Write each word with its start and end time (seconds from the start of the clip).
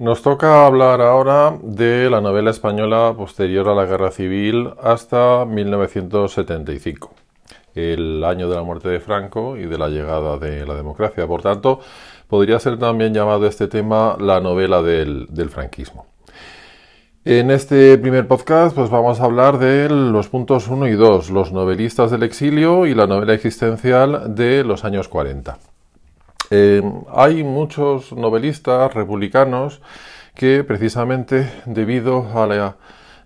Nos 0.00 0.22
toca 0.22 0.64
hablar 0.64 1.02
ahora 1.02 1.58
de 1.62 2.08
la 2.08 2.22
novela 2.22 2.50
española 2.50 3.12
posterior 3.14 3.68
a 3.68 3.74
la 3.74 3.84
Guerra 3.84 4.10
Civil 4.10 4.70
hasta 4.82 5.44
1975, 5.44 7.12
el 7.74 8.24
año 8.24 8.48
de 8.48 8.56
la 8.56 8.62
muerte 8.62 8.88
de 8.88 9.00
Franco 9.00 9.58
y 9.58 9.66
de 9.66 9.76
la 9.76 9.90
llegada 9.90 10.38
de 10.38 10.64
la 10.64 10.74
democracia. 10.74 11.26
Por 11.26 11.42
tanto, 11.42 11.80
podría 12.28 12.58
ser 12.60 12.78
también 12.78 13.12
llamado 13.12 13.46
este 13.46 13.68
tema 13.68 14.16
la 14.18 14.40
novela 14.40 14.80
del, 14.80 15.28
franquismo. 15.50 16.06
En 17.26 17.50
este 17.50 17.98
primer 17.98 18.26
podcast 18.26 18.74
pues 18.74 18.88
vamos 18.88 19.20
a 19.20 19.24
hablar 19.24 19.58
de 19.58 19.90
los 19.90 20.30
puntos 20.30 20.68
1 20.68 20.88
y 20.88 20.92
2, 20.92 21.28
los 21.28 21.52
novelistas 21.52 22.10
del 22.10 22.22
exilio 22.22 22.86
y 22.86 22.94
la 22.94 23.06
novela 23.06 23.34
existencial 23.34 24.34
de 24.34 24.64
los 24.64 24.86
años 24.86 25.08
40. 25.08 25.58
Eh, 26.52 26.82
hay 27.14 27.44
muchos 27.44 28.12
novelistas 28.12 28.92
republicanos 28.92 29.80
que 30.34 30.64
precisamente 30.64 31.48
debido 31.64 32.26
a 32.34 32.44
la 32.48 32.76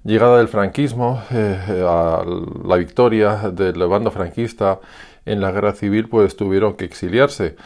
llegada 0.05 0.37
del 0.37 0.49
franquismo, 0.49 1.23
eh, 1.31 1.83
a 1.89 2.23
la 2.65 2.77
victoria 2.77 3.51
del 3.51 3.79
bando 3.87 4.11
franquista 4.11 4.79
en 5.25 5.41
la 5.41 5.53
guerra 5.53 5.73
civil, 5.73 6.11
pues 6.11 6.37
tuvieron 6.37 6.75
que 6.75 6.85
exiliarse. 6.85 7.57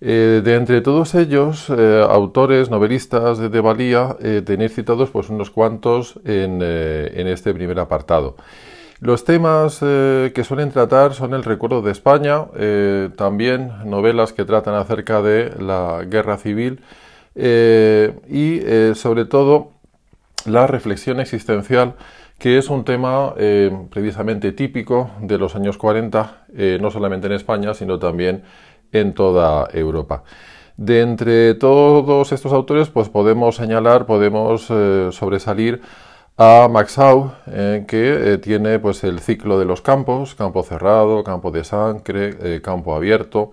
Eh, 0.00 0.40
de 0.42 0.54
entre 0.54 0.80
todos 0.80 1.14
ellos, 1.14 1.68
autores, 1.68 2.70
novelistas 2.70 3.38
de, 3.38 3.60
valía, 3.60 4.16
tenéis 4.46 4.74
citados 4.74 5.10
pues 5.10 5.28
unos 5.28 5.50
cuantos 5.50 6.18
en 6.24 6.62
este 6.62 7.52
primer 7.52 7.78
apartado. 7.80 8.36
Los 9.02 9.24
temas 9.24 9.80
eh, 9.82 10.30
que 10.32 10.44
suelen 10.44 10.70
tratar 10.70 11.12
son 11.14 11.34
el 11.34 11.42
recuerdo 11.42 11.82
de 11.82 11.90
España, 11.90 12.44
eh, 12.54 13.10
también 13.16 13.72
novelas 13.84 14.32
que 14.32 14.44
tratan 14.44 14.76
acerca 14.76 15.20
de 15.20 15.52
la 15.58 16.04
guerra 16.06 16.36
civil 16.36 16.82
eh, 17.34 18.14
y 18.28 18.60
sobre 18.94 19.24
todo 19.24 19.72
la 20.44 20.68
reflexión 20.68 21.18
existencial 21.18 21.94
que 22.38 22.58
es 22.58 22.70
un 22.70 22.84
tema 22.84 23.34
precisamente 23.90 24.52
típico 24.52 25.10
de 25.20 25.36
los 25.36 25.56
años 25.56 25.78
40, 25.78 26.46
no 26.80 26.90
solamente 26.92 27.26
en 27.26 27.32
España, 27.32 27.74
sino 27.74 27.98
también 27.98 28.44
en 28.92 29.14
toda 29.14 29.68
Europa. 29.72 30.22
De 30.76 31.00
entre 31.00 31.54
todos 31.54 32.30
estos 32.30 32.52
autores, 32.52 32.88
pues 32.88 33.08
podemos 33.08 33.56
señalar, 33.56 34.06
podemos 34.06 34.62
sobresalir 34.62 35.80
a 36.36 36.68
Maxau, 36.68 37.32
eh, 37.46 37.84
que 37.86 38.34
eh, 38.34 38.38
tiene 38.38 38.78
pues 38.78 39.04
el 39.04 39.20
ciclo 39.20 39.58
de 39.58 39.64
los 39.64 39.82
campos, 39.82 40.34
campo 40.34 40.62
cerrado, 40.62 41.22
campo 41.24 41.50
de 41.50 41.64
sangre, 41.64 42.36
eh, 42.40 42.60
campo 42.62 42.94
abierto. 42.94 43.52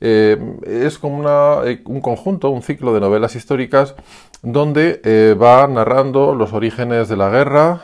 es 0.00 0.98
como 0.98 1.18
un 1.18 2.00
conjunto, 2.00 2.50
un 2.50 2.62
ciclo 2.62 2.94
de 2.94 3.00
novelas 3.00 3.36
históricas 3.36 3.94
donde 4.42 5.36
va 5.38 5.66
narrando 5.66 6.34
los 6.34 6.54
orígenes 6.54 7.10
de 7.10 7.16
la 7.18 7.28
guerra, 7.28 7.80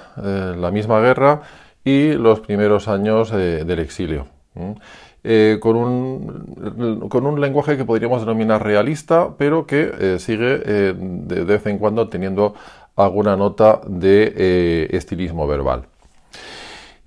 la 0.57 0.71
misma 0.71 0.99
guerra 1.01 1.43
y 1.85 2.13
los 2.15 2.41
primeros 2.41 2.89
años 2.89 3.31
del 3.31 3.79
exilio. 3.81 4.29
con, 4.55 5.77
un, 5.77 7.09
con, 7.11 7.27
un, 7.27 7.39
lenguaje 7.39 7.77
que 7.77 7.85
podríamos 7.85 8.21
denominar 8.21 8.65
realista, 8.65 9.35
pero 9.37 9.67
que 9.67 10.19
sigue 10.19 10.63
de 10.65 11.45
vez 11.45 11.67
en 11.67 11.77
cuando 11.77 12.09
teniendo 12.09 12.55
alguna 12.97 13.37
nota 13.37 13.81
de 13.87 14.33
eh, 14.37 14.89
estilismo 14.93 15.47
verbal. 15.47 15.87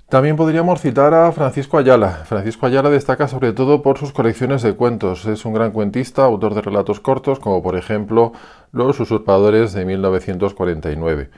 También 0.10 0.38
podríamos 0.38 0.82
citar 0.82 1.14
a 1.14 1.32
Francisco 1.32 1.78
Ayala. 1.78 2.24
Francisco 2.26 2.66
Ayala 2.66 2.90
destaca 2.90 3.28
sobre 3.28 3.54
todo 3.54 3.84
por 3.84 4.00
sus 4.00 4.12
colecciones 4.12 4.64
de 4.64 4.74
cuentos. 4.74 5.26
Es 5.26 5.46
un 5.46 5.54
gran 5.54 5.72
cuentista, 5.72 6.24
autor 6.24 6.56
de 6.56 6.62
relatos 6.62 7.00
cortos, 7.00 7.40
como 7.40 7.62
por 7.62 7.78
ejemplo 7.78 8.34
Los 8.72 9.00
usurpadores 9.00 9.74
de 9.74 9.86
1949. 9.86 11.30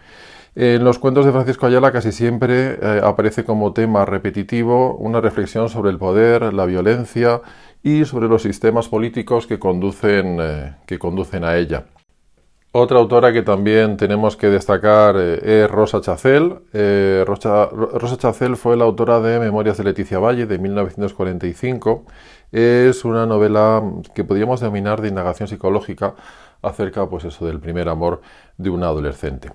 En 0.56 0.84
los 0.86 1.00
cuentos 1.00 1.26
de 1.26 1.34
Francisco 1.34 1.66
Ayala 1.66 1.92
casi 1.92 2.14
siempre 2.14 2.78
eh, 2.81 3.02
aparece 3.03 3.44
como 3.44 3.74
tema 3.74 4.06
repetitivo 4.06 4.96
una 4.96 5.20
reflexión 5.20 5.68
sobre 5.68 5.92
el 5.92 5.97
poder, 5.97 6.53
la 6.53 6.66
violencia 6.66 7.42
y 7.84 8.06
sobre 8.06 8.28
los 8.30 8.42
sistemas 8.42 8.88
políticos 8.88 9.47
que 9.47 9.59
conducen, 9.59 10.38
eh, 10.42 10.76
que 10.86 10.97
conducen 10.97 11.44
a 11.44 11.58
ella. 11.58 11.86
Otra 12.74 13.00
autora 13.00 13.34
que 13.34 13.42
también 13.42 13.98
tenemos 13.98 14.38
que 14.38 14.48
destacar 14.48 15.18
eh, 15.18 15.64
es 15.64 15.70
Rosa 15.70 16.00
Chacel. 16.00 16.59
Eh, 16.72 17.26
Rosa, 17.28 17.70
Chacel 18.18 18.56
fue 18.56 18.78
la 18.78 18.86
autora 18.86 19.20
de 19.20 19.40
Memorias 19.40 19.78
de 19.78 19.84
Leticia 19.84 20.20
Valle 20.20 20.46
de 20.46 20.58
1945. 20.58 22.06
Es 22.54 23.04
una 23.04 23.26
novela 23.26 23.84
que 24.16 24.24
podríamos 24.24 24.62
denominar 24.62 25.02
de 25.02 25.09
indagación 25.09 25.50
psicológica 25.50 26.16
acerca 26.62 27.09
pues 27.09 27.26
eso, 27.26 27.46
del 27.46 27.59
primer 27.59 27.90
amor 27.90 28.22
de 28.58 28.70
una 28.70 28.88
adolescente. 28.88 29.52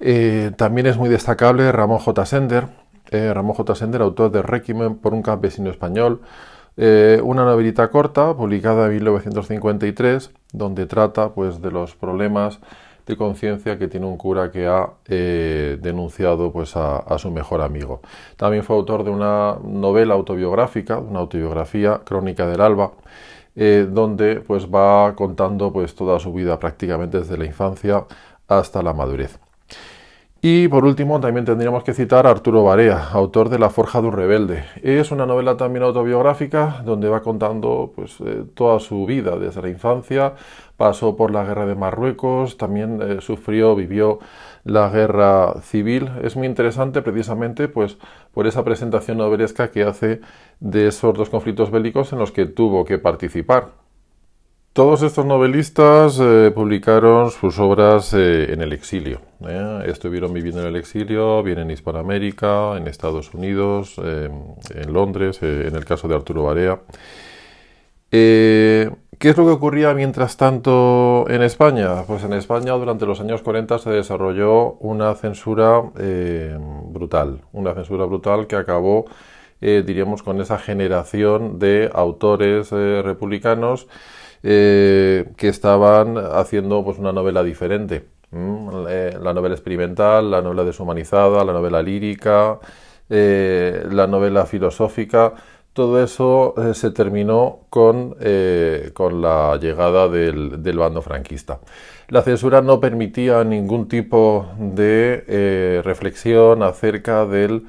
Eh, 0.00 0.50
también 0.56 0.88
es 0.88 0.96
muy 0.96 1.08
destacable 1.08 1.70
Ramón 1.70 1.98
J. 1.98 2.26
Sender. 2.26 2.66
Ramón 3.12 3.54
J. 3.54 3.74
Sender, 3.76 4.02
autor 4.02 4.30
de 4.32 4.42
Requiem 4.42 4.96
por 4.96 5.14
un 5.14 5.22
campesino 5.22 5.70
español, 5.70 6.20
eh, 6.82 7.20
una 7.22 7.44
novelita 7.44 7.90
corta 7.90 8.34
publicada 8.34 8.86
en 8.86 8.94
1953 8.94 10.30
donde 10.54 10.86
trata 10.86 11.34
pues 11.34 11.60
de 11.60 11.70
los 11.70 11.94
problemas 11.94 12.58
de 13.04 13.18
conciencia 13.18 13.78
que 13.78 13.86
tiene 13.86 14.06
un 14.06 14.16
cura 14.16 14.50
que 14.50 14.66
ha 14.66 14.88
eh, 15.06 15.76
denunciado 15.82 16.50
pues 16.50 16.72
a, 16.76 17.18
su 17.18 17.30
mejor 17.30 17.60
amigo. 17.60 18.00
También 18.38 18.64
fue 18.64 18.76
autor 18.76 19.04
de 19.04 19.10
una 19.10 19.56
novela 19.62 20.14
autobiográfica, 20.14 20.98
una 20.98 21.18
autobiografía 21.18 22.00
crónica 22.02 22.46
del 22.46 22.62
alba, 22.62 22.92
eh, 23.56 23.86
donde 23.86 24.36
pues 24.36 24.66
va 24.66 25.14
contando 25.14 25.74
pues 25.74 25.94
toda 25.94 26.18
su 26.18 26.32
vida 26.32 26.58
prácticamente 26.58 27.18
desde 27.18 27.36
la 27.36 27.44
infancia 27.44 28.06
hasta 28.48 28.82
la 28.82 28.94
madurez. 28.94 29.38
Y 30.42 30.68
por 30.68 30.86
último, 30.86 31.20
también 31.20 31.44
tendríamos 31.44 31.84
que 31.84 31.92
citar 31.92 32.26
a 32.26 32.30
Arturo 32.30 32.64
Barea, 32.64 33.10
autor 33.12 33.50
de 33.50 33.58
La 33.58 33.68
Forja 33.68 34.00
de 34.00 34.06
un 34.08 34.14
Rebelde. 34.14 34.64
Es 34.82 35.10
una 35.10 35.26
novela 35.26 35.58
también 35.58 35.82
autobiográfica 35.82 36.80
donde 36.82 37.10
va 37.10 37.20
contando 37.20 37.92
pues, 37.94 38.16
eh, 38.24 38.44
toda 38.54 38.80
su 38.80 39.04
vida 39.04 39.36
desde 39.36 39.60
la 39.60 39.68
infancia. 39.68 40.32
Pasó 40.78 41.14
por 41.14 41.30
la 41.30 41.44
guerra 41.44 41.66
de 41.66 41.74
Marruecos, 41.74 42.56
también 42.56 43.02
eh, 43.02 43.20
sufrió, 43.20 43.76
vivió 43.76 44.18
la 44.64 44.88
guerra 44.88 45.60
civil. 45.60 46.10
Es 46.22 46.36
muy 46.36 46.46
interesante 46.46 47.02
precisamente 47.02 47.68
pues, 47.68 47.98
por 48.32 48.46
esa 48.46 48.64
presentación 48.64 49.18
novelesca 49.18 49.70
que 49.70 49.82
hace 49.82 50.22
de 50.58 50.88
esos 50.88 51.12
dos 51.12 51.28
conflictos 51.28 51.70
bélicos 51.70 52.14
en 52.14 52.18
los 52.18 52.32
que 52.32 52.46
tuvo 52.46 52.86
que 52.86 52.98
participar. 52.98 53.72
Todos 54.72 55.02
estos 55.02 55.26
novelistas 55.26 56.20
eh, 56.20 56.52
publicaron 56.54 57.32
sus 57.32 57.58
obras 57.58 58.14
eh, 58.14 58.52
en 58.52 58.62
el 58.62 58.72
exilio. 58.72 59.20
¿eh? 59.44 59.82
Estuvieron 59.86 60.32
viviendo 60.32 60.60
en 60.60 60.68
el 60.68 60.76
exilio, 60.76 61.42
bien 61.42 61.58
en 61.58 61.72
Hispanoamérica, 61.72 62.76
en 62.76 62.86
Estados 62.86 63.34
Unidos, 63.34 63.96
en 63.98 64.92
Londres, 64.92 65.42
en 65.42 65.74
el 65.74 65.84
caso 65.84 66.06
de 66.06 66.14
Arturo 66.14 66.44
Barea. 66.44 66.78
¿Qué 68.10 68.88
es 69.28 69.36
lo 69.36 69.44
que 69.44 69.50
ocurría 69.50 69.92
mientras 69.92 70.36
tanto 70.36 71.24
en 71.28 71.42
España? 71.42 72.04
Pues 72.06 72.22
en 72.22 72.32
España 72.34 72.72
durante 72.74 73.06
los 73.06 73.20
años 73.20 73.42
40 73.42 73.76
se 73.80 73.90
desarrolló 73.90 74.74
una 74.74 75.16
censura 75.16 75.82
brutal, 75.82 77.40
una 77.52 77.74
censura 77.74 78.04
brutal 78.04 78.46
que 78.46 78.54
acabó, 78.54 79.06
diríamos, 79.60 80.22
con 80.22 80.40
esa 80.40 80.58
generación 80.58 81.58
de 81.58 81.90
autores 81.92 82.70
republicanos 82.70 83.88
eh, 84.42 85.32
que 85.36 85.48
estaban 85.48 86.16
haciendo 86.16 86.82
pues, 86.84 86.98
una 86.98 87.12
novela 87.12 87.42
diferente. 87.42 88.06
Eh, 88.32 89.18
la 89.20 89.34
novela 89.34 89.54
experimental, 89.54 90.30
la 90.30 90.40
novela 90.40 90.64
deshumanizada, 90.64 91.44
la 91.44 91.52
novela 91.52 91.82
lírica, 91.82 92.58
eh, 93.08 93.86
la 93.90 94.06
novela 94.06 94.46
filosófica, 94.46 95.34
todo 95.72 96.02
eso 96.02 96.54
se 96.74 96.90
terminó 96.90 97.60
con, 97.70 98.16
con 98.92 99.22
la 99.22 99.56
llegada 99.56 100.08
del, 100.08 100.62
del, 100.62 100.78
bando 100.78 101.00
franquista. 101.00 101.60
La 102.08 102.22
censura 102.22 102.60
no 102.60 102.80
permitía 102.80 103.44
ningún 103.44 103.86
tipo 103.86 104.48
de 104.58 105.80
reflexión 105.84 106.64
acerca 106.64 107.24
de 107.24 107.62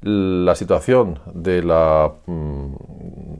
la 0.00 0.54
situación 0.54 1.18
de 1.34 1.62
la 1.62 2.12
mm, 2.26 2.74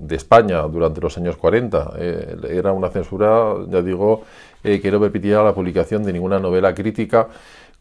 de 0.09 0.17
España 0.17 0.63
durante 0.63 1.01
los 1.01 1.17
años 1.19 1.37
40. 1.37 1.93
Eh, 1.99 2.37
era 2.51 2.73
una 2.73 2.89
censura, 2.89 3.55
ya 3.69 3.83
digo, 3.83 4.25
eh, 4.65 4.81
que 4.81 4.91
no 4.91 4.99
permitía 4.99 5.43
la 5.43 5.55
publicación 5.55 6.03
de 6.03 6.13
ninguna 6.13 6.41
novela 6.41 6.75
crítica 6.75 7.29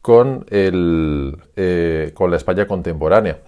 con, 0.02 0.46
el, 0.50 1.38
eh, 1.56 2.12
con 2.14 2.30
la 2.30 2.38
España 2.38 2.68
contemporánea. 2.68 3.40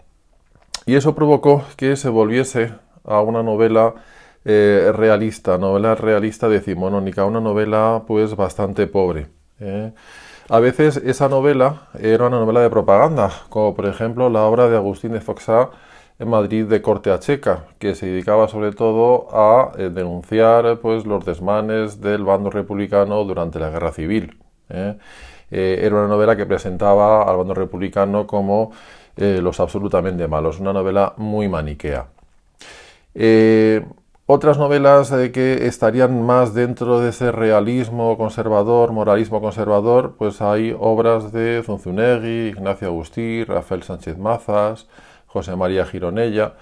Y 0.86 0.96
eso 0.96 1.14
provocó 1.14 1.64
que 1.76 1.96
se 1.96 2.10
volviese 2.10 2.72
a 3.04 3.22
una 3.22 3.44
novela 3.44 3.94
realista, 4.44 5.60
novela 5.60 5.94
realista 5.94 6.50
decimonónica, 6.50 7.26
una 7.26 7.42
novela 7.42 8.04
pues 8.08 8.36
bastante 8.36 8.88
pobre. 8.88 9.28
A 10.52 10.60
veces 10.60 10.98
esa 10.98 11.30
novela 11.30 11.84
era 12.02 12.26
una 12.26 12.40
novela 12.40 12.62
de 12.62 12.72
propaganda, 12.72 13.30
como 13.50 13.76
por 13.76 13.86
ejemplo 13.86 14.32
la 14.32 14.46
obra 14.46 14.68
de 14.68 14.78
Agustín 14.78 15.12
de 15.12 15.22
Foxá 15.22 15.70
en 16.18 16.28
Madrid 16.28 16.66
de 16.66 16.82
corte 16.82 17.12
a 17.12 17.20
checa, 17.20 17.66
que 17.78 17.94
se 17.94 18.08
dedicaba 18.08 18.48
sobre 18.48 18.72
todo 18.72 19.28
a 19.32 19.74
eh, 19.78 19.92
denunciar 19.94 20.80
pues, 20.80 21.06
los 21.06 21.24
desmanes 21.24 22.02
del 22.02 22.24
bando 22.24 22.50
republicano 22.50 23.24
durante 23.26 23.60
la 23.60 23.70
guerra 23.70 23.92
civil. 23.92 24.40
era 25.52 25.96
una 25.96 26.08
novela 26.08 26.36
que 26.36 26.48
presentaba 26.48 27.22
al 27.30 27.38
bando 27.38 27.54
republicano 27.54 28.26
como 28.26 28.72
los 29.18 29.60
absolutamente 29.60 30.28
malos, 30.28 30.60
una 30.60 30.74
novela 30.74 31.14
muy 31.18 31.48
maniquea. 31.48 32.08
Otras 34.32 34.60
novelas 34.60 35.12
eh, 35.12 35.32
que 35.32 35.66
estarían 35.66 36.24
más 36.24 36.54
dentro 36.54 37.00
de 37.00 37.10
ese 37.10 37.32
realismo 37.32 38.16
conservador, 38.16 38.92
moralismo 38.92 39.42
conservador, 39.42 40.18
pues 40.20 40.40
hay 40.40 40.76
obras 40.80 41.32
de 41.32 41.64
Zunzunegui, 41.66 42.50
Ignacio 42.50 42.90
Agustí, 42.90 43.44
Rafael 43.44 43.82
Sánchez 43.82 44.20
Mazas, 44.20 44.88
José 45.26 45.56
María 45.56 45.84
Gironella, 45.88 46.54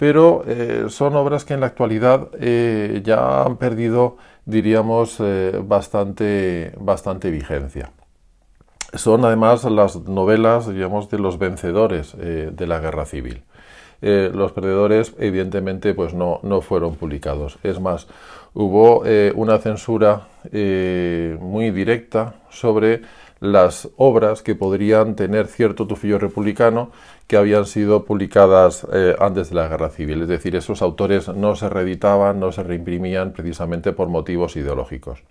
pero 0.00 0.42
eh, 0.48 0.86
son 0.88 1.14
obras 1.14 1.44
que 1.44 1.54
en 1.54 1.60
la 1.60 1.66
actualidad 1.66 2.28
eh, 2.40 3.00
ya 3.04 3.44
han 3.44 3.56
perdido, 3.56 4.16
diríamos, 4.44 5.22
bastante, 5.62 6.72
bastante 6.76 7.30
vigencia. 7.30 7.92
Son 8.94 9.24
además 9.24 9.62
las 9.62 9.94
novelas, 9.94 10.66
diríamos, 10.66 11.08
de 11.08 11.20
los 11.20 11.38
vencedores 11.38 12.16
de 12.16 12.66
la 12.66 12.80
guerra 12.80 13.04
civil. 13.04 13.44
Eh, 14.02 14.30
los 14.32 14.52
perdedores 14.52 15.14
evidentemente 15.18 15.94
pues 15.94 16.12
no, 16.14 16.40
no, 16.42 16.60
fueron 16.60 16.96
publicados. 16.96 17.58
Es 17.62 17.80
más, 17.80 18.06
hubo 18.54 19.04
eh, 19.06 19.32
una 19.34 19.58
censura 19.58 20.28
eh, 20.52 21.36
muy 21.40 21.70
directa 21.70 22.34
sobre 22.50 23.02
las 23.40 23.88
obras 23.96 24.42
que 24.42 24.54
podrían 24.54 25.14
tener 25.14 25.46
cierto 25.46 25.86
tufillo 25.86 26.18
republicano 26.18 26.90
que 27.26 27.36
habían 27.36 27.66
sido 27.66 28.04
publicadas 28.04 28.86
antes 29.18 29.50
de 29.50 29.56
la 29.56 29.68
guerra 29.68 29.90
civil. 29.90 30.22
Es 30.22 30.28
decir, 30.28 30.56
esos 30.56 30.80
autores 30.80 31.28
no 31.28 31.54
se 31.54 31.68
reeditaban, 31.68 32.40
no 32.40 32.50
se 32.50 32.62
reimprimían 32.62 33.32
precisamente 33.32 33.92
por 33.92 34.08
motivos 34.08 34.56
ideológicos. 34.56 35.22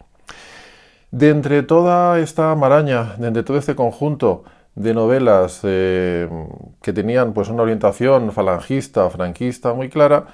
De 1.10 1.30
entre 1.30 1.64
toda 1.64 2.20
esta 2.20 2.54
maraña, 2.56 3.16
de 3.18 3.28
entre 3.28 3.44
todo 3.44 3.58
este 3.58 3.74
conjunto 3.74 4.44
de 4.76 4.94
novelas 4.94 5.62
eh, 5.64 6.30
que 6.82 6.94
tenían 6.94 7.34
pues 7.34 7.50
una 7.50 7.64
orientación 7.64 8.32
falangista, 8.32 9.10
franquista 9.10 9.74
muy 9.74 9.90
clara, 9.90 10.28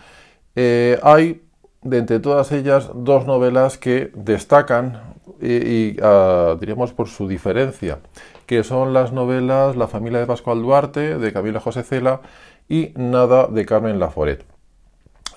eh, 0.55 0.99
hay 1.03 1.43
de 1.83 1.97
entre 1.97 2.19
todas 2.19 2.51
ellas 2.51 2.89
dos 2.93 3.25
novelas 3.25 3.77
que 3.77 4.11
destacan 4.15 5.01
y, 5.41 5.97
ah, 6.01 6.55
diríamos 6.59 6.93
por 6.93 7.07
su 7.07 7.27
diferencia, 7.27 7.99
que 8.45 8.63
son 8.63 8.93
las 8.93 9.11
novelas 9.11 9.75
La 9.75 9.87
familia 9.87 10.19
de 10.19 10.27
Pascual 10.27 10.61
Duarte 10.61 11.17
de 11.17 11.33
Camila 11.33 11.59
José 11.59 11.83
Cela 11.83 12.21
y 12.69 12.93
Nada 12.95 13.47
de 13.47 13.65
Carmen 13.65 13.99
Laforet. 13.99 14.45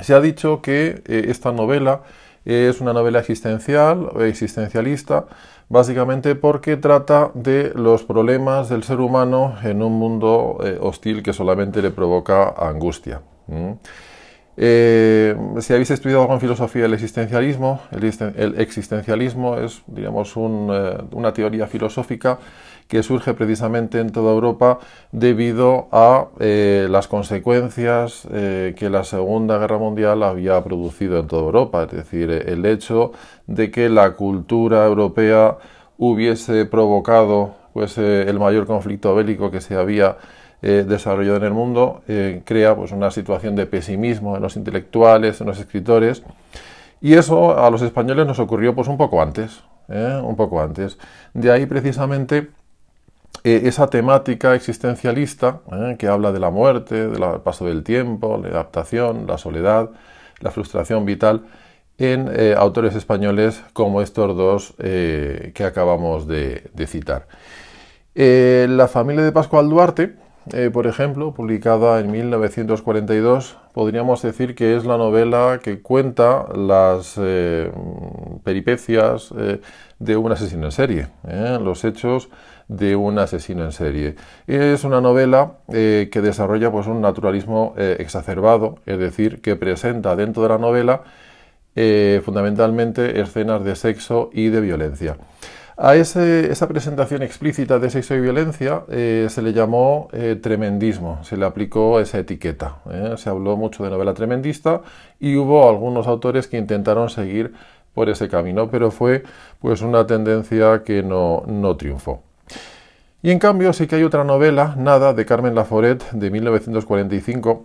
Se 0.01 0.13
ha 0.13 0.21
dicho 0.21 0.61
que 0.61 1.03
eh, 1.07 1.27
esta 1.29 1.53
novela 1.53 2.03
es 2.45 2.81
una 2.83 2.93
novela 2.93 3.21
existencial, 3.21 4.11
existencialista, 4.21 5.27
básicamente 5.69 6.35
porque 6.35 6.77
trata 6.77 7.31
de 7.35 7.73
los 7.75 8.03
problemas 8.03 8.69
del 8.69 8.83
ser 8.83 9.01
humano 9.01 9.57
en 9.63 9.83
un 9.83 9.93
mundo 9.93 10.59
eh, 10.63 10.79
hostil 10.81 11.23
que 11.23 11.33
solamente 11.33 11.83
le 11.83 11.91
provoca 11.91 12.55
angustia. 12.57 13.23
Eh, 14.57 15.37
si 15.61 15.73
habéis 15.73 15.91
estudiado 15.91 16.23
algo 16.23 16.39
filosofía 16.39 16.83
del 16.83 16.95
existencialismo, 16.95 17.81
el, 17.91 18.55
existencialismo 18.61 19.59
es, 19.59 19.83
digamos, 19.87 20.33
eh, 20.37 20.99
una 21.13 21.33
teoría 21.33 21.67
filosófica 21.67 22.39
que 22.87 23.03
surge 23.03 23.35
precisamente 23.35 23.99
en 23.99 24.13
toda 24.13 24.33
Europa 24.33 24.79
debido 25.11 25.89
a 25.91 26.29
las 26.39 27.09
consecuencias 27.09 28.29
que 28.31 28.91
la 28.91 29.05
Segunda 29.05 29.57
Guerra 29.57 29.79
Mundial 29.79 30.23
había 30.23 30.63
producido 30.63 31.19
en 31.19 31.27
toda 31.27 31.45
Europa, 31.45 31.85
es 31.85 31.93
decir, 31.93 32.31
el 32.31 32.67
hecho 32.67 33.13
de 33.47 33.71
que 33.71 33.89
la 33.89 34.13
cultura 34.13 34.85
europea 34.85 35.57
hubiese 35.97 36.67
provocado 36.67 37.55
pues, 37.73 37.97
el 37.97 38.39
mayor 38.39 38.67
conflicto 38.67 39.15
bélico 39.15 39.51
que 39.51 39.63
se 39.63 39.77
había 39.77 40.19
eh, 40.67 40.83
desarrollado 40.89 41.37
en 41.37 41.43
el 41.43 41.53
mundo, 41.53 42.01
eh, 42.09 42.41
crea 42.43 42.75
pues, 42.75 42.91
una 42.91 43.11
situación 43.11 43.55
de 43.55 43.67
pesimismo 43.67 44.35
en 44.35 44.41
los 44.41 44.57
intelectuales, 44.57 45.39
en 45.43 45.47
los 45.47 45.61
escritores, 45.61 46.23
y 47.03 47.13
eso 47.13 47.63
a 47.63 47.69
los 47.71 47.83
españoles 47.83 48.27
nos 48.27 48.39
ocurrió 48.39 48.75
pues, 48.75 48.89
un 48.89 48.97
poco 48.97 49.21
antes, 49.21 49.63
¿eh? 49.91 50.19
un 50.25 50.37
poco 50.37 50.63
antes. 50.63 50.97
De 51.35 51.53
ahí 51.53 51.67
precisamente 51.67 52.49
esa 53.43 53.89
temática 53.89 54.55
existencialista 54.55 55.61
que 55.99 56.09
habla 56.09 56.33
de 56.33 56.41
la 56.41 56.49
muerte, 56.49 57.09
del 57.09 57.41
paso 57.43 57.67
del 57.67 57.83
tiempo, 57.83 58.41
la 58.43 58.49
adaptación, 58.49 59.27
la 59.27 59.37
soledad, 59.37 59.91
la 60.41 60.51
frustración 60.51 61.05
vital, 61.05 61.43
en 61.99 62.31
autores 62.57 62.95
españoles 62.95 63.63
como 63.75 64.01
estos 64.01 64.35
dos 64.35 64.75
que 64.79 65.63
acabamos 65.63 66.27
de, 66.27 66.71
de 66.73 66.87
citar. 66.87 67.27
la 68.15 68.89
familia 68.89 69.25
de 69.25 69.33
Pascual 69.33 69.69
Duarte, 69.69 70.24
eh, 70.53 70.71
por 70.71 70.87
ejemplo, 70.87 71.33
publicada 71.33 72.01
en 72.01 72.11
1942, 72.11 73.57
podríamos 73.73 74.21
decir 74.21 74.55
que 74.55 74.77
es 74.77 74.85
la 74.85 74.99
novela 74.99 75.59
que 75.63 75.81
cuenta 75.81 76.47
las 76.55 77.15
eh, 77.19 77.73
peripecias 78.45 79.33
eh, 79.39 79.61
de 79.99 80.17
un 80.17 80.33
asesino 80.33 80.67
en 80.67 80.73
serie, 80.73 81.09
los 81.63 81.85
hechos 81.85 82.29
de 82.69 82.95
un 82.95 83.19
asesino 83.19 83.65
en 83.65 83.73
serie. 83.73 84.17
Es 84.47 84.85
una 84.85 85.01
novela 85.01 85.55
que 85.69 86.21
desarrolla 86.23 86.71
pues, 86.71 86.87
un 86.87 87.01
naturalismo 87.01 87.75
exacerbado, 87.77 88.77
es 88.87 88.99
decir, 88.99 89.41
que 89.41 89.57
presenta 89.57 90.17
dentro 90.17 90.43
de 90.43 90.49
la 90.51 90.59
novela 90.59 91.03
fundamentalmente 92.23 93.21
escenas 93.21 93.65
de 93.65 93.77
sexo 93.77 94.31
y 94.33 94.49
de 94.49 94.61
violencia. 94.61 95.17
A 95.77 95.97
esa 95.97 96.69
presentación 96.69 97.23
explícita 97.23 97.81
de 97.81 97.91
sexo 97.91 98.15
y 98.15 98.21
violencia 98.21 98.85
eh, 98.89 99.27
se 99.29 99.43
le 99.43 99.53
llamó 99.53 100.09
eh, 100.13 100.39
tremendismo, 100.41 101.19
se 101.25 101.37
le 101.37 101.45
aplicó 101.45 101.99
esa 101.99 102.19
etiqueta. 102.19 102.77
Eh. 102.93 103.15
Se 103.17 103.29
habló 103.29 103.57
mucho 103.57 103.83
de 103.83 103.91
novela 103.91 104.15
tremendista 104.15 104.83
y 105.19 105.35
hubo 105.35 105.69
algunos 105.69 106.07
autores 106.07 106.47
que 106.47 106.59
intentaron 106.59 107.11
seguir 107.11 107.55
por 107.93 108.09
ese 108.09 108.29
camino, 108.29 108.71
pero 108.71 108.93
fue 108.93 109.25
pues 109.61 109.83
una 109.83 110.07
tendencia 110.07 110.85
que 110.85 111.03
no, 111.03 111.43
no 111.49 111.77
triunfó. 111.77 112.23
Y 113.21 113.33
en 113.33 113.41
cambio 113.41 113.73
sí 113.73 113.89
que 113.89 113.97
hay 113.97 114.05
otra 114.05 114.23
novela, 114.23 114.77
Nada, 114.79 115.13
de 115.13 115.27
Carmen 115.27 115.57
Laforet, 115.57 116.09
de 116.13 116.31
1945, 116.31 117.65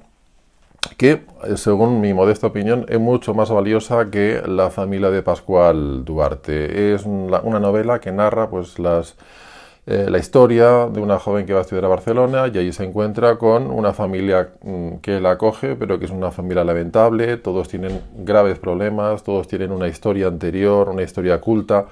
que, 0.97 1.23
eh, 1.43 1.57
según 1.57 2.01
mi 2.01 2.13
modesta 2.13 2.47
opinión, 2.47 2.85
es 2.89 2.99
mucho 2.99 3.33
más 3.33 3.49
valiosa 3.49 4.09
que 4.09 4.41
La 4.45 4.69
familia 4.69 5.09
de 5.09 5.21
Pascual 5.21 6.05
Duarte. 6.05 6.93
Es 6.93 7.05
una 7.05 7.59
novela 7.59 7.99
que 7.99 8.11
narra 8.11 8.49
pues, 8.49 8.79
las, 8.79 9.15
eh, 9.87 10.07
la 10.09 10.17
historia 10.17 10.87
de 10.87 11.01
una 11.01 11.17
joven 11.17 11.45
que 11.45 11.53
va 11.53 11.59
a 11.59 11.61
estudiar 11.63 11.85
a 11.85 11.87
Barcelona 11.87 12.47
y 12.53 12.57
allí 12.57 12.71
se 12.71 12.83
encuentra 12.83 13.37
con 13.37 13.71
una 13.71 13.93
familia 13.93 14.49
mm, 14.61 14.97
que 14.97 15.19
la 15.19 15.31
acoge, 15.31 15.75
pero 15.75 15.97
que 15.99 16.05
es 16.05 16.11
una 16.11 16.31
familia 16.31 16.63
lamentable, 16.63 17.37
todos 17.37 17.67
tienen 17.67 18.01
graves 18.17 18.59
problemas, 18.59 19.23
todos 19.23 19.47
tienen 19.47 19.71
una 19.71 19.87
historia 19.87 20.27
anterior, 20.27 20.89
una 20.89 21.03
historia 21.03 21.35
oculta. 21.35 21.87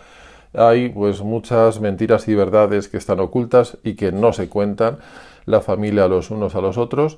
Hay 0.53 0.89
pues 0.89 1.21
muchas 1.21 1.81
mentiras 1.81 2.27
y 2.27 2.35
verdades 2.35 2.87
que 2.87 2.97
están 2.97 3.19
ocultas 3.19 3.77
y 3.83 3.95
que 3.95 4.11
no 4.11 4.33
se 4.33 4.47
cuentan 4.49 4.97
la 5.45 5.61
familia 5.61 6.07
los 6.07 6.29
unos 6.29 6.55
a 6.55 6.61
los 6.61 6.77
otros 6.77 7.17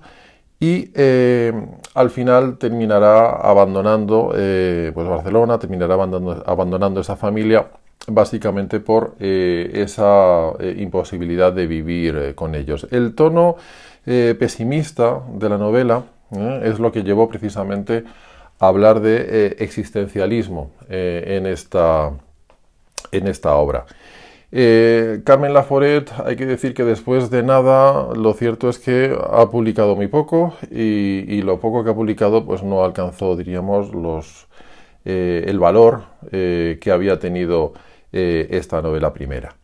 y 0.59 0.91
eh, 0.93 1.53
al 1.93 2.09
final 2.09 2.57
terminará 2.57 3.29
abandonando 3.29 4.33
eh, 4.35 4.91
pues 4.93 5.07
Barcelona, 5.07 5.57
terminará 5.57 5.93
abandonando, 5.93 6.99
esa 6.99 7.15
familia 7.15 7.67
básicamente 8.07 8.79
por 8.79 9.15
eh, 9.19 9.71
esa 9.73 10.51
imposibilidad 10.77 11.53
de 11.53 11.67
vivir 11.67 12.33
con 12.35 12.55
ellos. 12.55 12.87
El 12.91 13.15
tono 13.15 13.55
pesimista 14.03 15.21
de 15.33 15.49
la 15.49 15.57
novela 15.57 16.03
es 16.63 16.79
lo 16.79 16.91
que 16.91 17.03
llevó 17.03 17.29
precisamente 17.29 18.03
a 18.59 18.67
hablar 18.67 19.01
de 19.01 19.57
existencialismo 19.59 20.71
en, 20.89 21.45
esta, 21.45 22.11
en 23.11 23.27
esta 23.27 23.53
obra. 23.55 23.85
Eh, 24.51 25.21
Carmen 25.25 25.53
Laforet, 25.53 26.11
hay 26.25 26.35
que 26.35 26.47
decir 26.47 26.73
que 26.73 26.83
después 26.83 27.29
de 27.29 27.43
nada, 27.43 28.15
lo 28.15 28.33
cierto 28.33 28.67
es 28.69 28.79
que 28.79 29.15
ha 29.31 29.47
publicado 29.49 29.95
muy 29.95 30.07
poco 30.07 30.55
y, 30.71 31.41
lo 31.43 31.59
poco 31.59 31.83
que 31.83 31.91
ha 31.91 31.93
publicado 31.95 32.45
pues 32.45 32.63
no 32.63 32.83
alcanzó, 32.83 33.35
diríamos, 33.35 33.93
los, 33.93 34.47
eh, 35.05 35.45
el 35.47 35.59
valor 35.59 36.03
eh, 36.31 36.79
que 36.81 36.91
había 36.91 37.19
tenido 37.19 37.73
esta 38.11 38.81
novela 38.81 39.13
primera. 39.13 39.55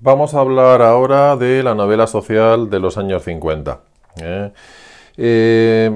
Vamos 0.00 0.34
a 0.34 0.40
hablar 0.40 0.82
ahora 0.82 1.36
de 1.36 1.64
la 1.64 1.74
novela 1.74 2.06
social 2.06 2.70
de 2.70 2.78
los 2.78 2.96
años 2.96 3.24
50. 3.24 3.80
Eh, 5.18 5.94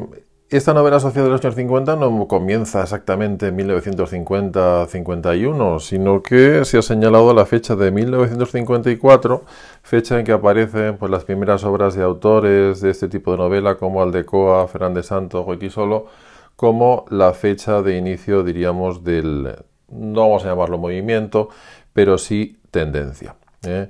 esta 0.51 0.75
novela 0.75 1.01
social 1.01 1.25
de 1.25 1.31
los 1.31 1.43
años 1.43 1.55
50 1.55 1.97
no 1.97 2.29
comienza 2.29 2.83
exactamente 2.83 3.47
en 3.47 3.57
1950-51, 3.57 5.81
sino 5.81 6.23
que 6.23 6.67
se 6.67 6.77
ha 6.77 6.83
señalado 6.83 7.33
la 7.33 7.47
fecha 7.47 7.75
de 7.75 7.91
1954, 7.91 9.45
fecha 9.83 10.19
en 10.19 10.27
que 10.27 10.33
aparecen 10.33 10.99
pues, 10.99 11.11
las 11.11 11.25
primeras 11.25 11.65
obras 11.65 11.95
de 11.95 12.03
autores 12.03 12.83
de 12.83 12.91
este 12.91 13.09
tipo 13.09 13.31
de 13.31 13.39
novela 13.39 13.77
como 13.77 14.03
Aldecoa, 14.03 14.69
Fernández 14.69 15.07
Santos, 15.07 15.47
Solo, 15.71 16.09
como 16.55 17.07
la 17.09 17.33
fecha 17.33 17.81
de 17.81 17.97
inicio, 17.97 18.43
diríamos, 18.43 19.05
del, 19.05 19.57
no 19.89 20.21
vamos 20.21 20.45
a 20.45 20.49
llamarlo 20.49 20.77
movimiento, 20.77 21.49
pero 21.95 22.19
sí 22.19 22.59
tendencia. 22.71 23.37
¿eh? 23.67 23.89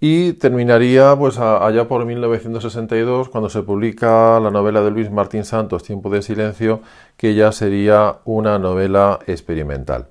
Y 0.00 0.32
terminaría 0.32 1.14
pues 1.16 1.38
allá 1.38 1.86
por 1.86 2.06
1962 2.06 3.28
cuando 3.28 3.50
se 3.50 3.62
publica 3.62 4.40
la 4.40 4.50
novela 4.50 4.80
de 4.80 4.90
Luis 4.90 5.10
Martín 5.10 5.44
Santos 5.44 5.82
Tiempo 5.82 6.08
de 6.08 6.22
silencio 6.22 6.80
que 7.18 7.34
ya 7.34 7.52
sería 7.52 8.16
una 8.24 8.58
novela 8.58 9.18
experimental. 9.26 10.08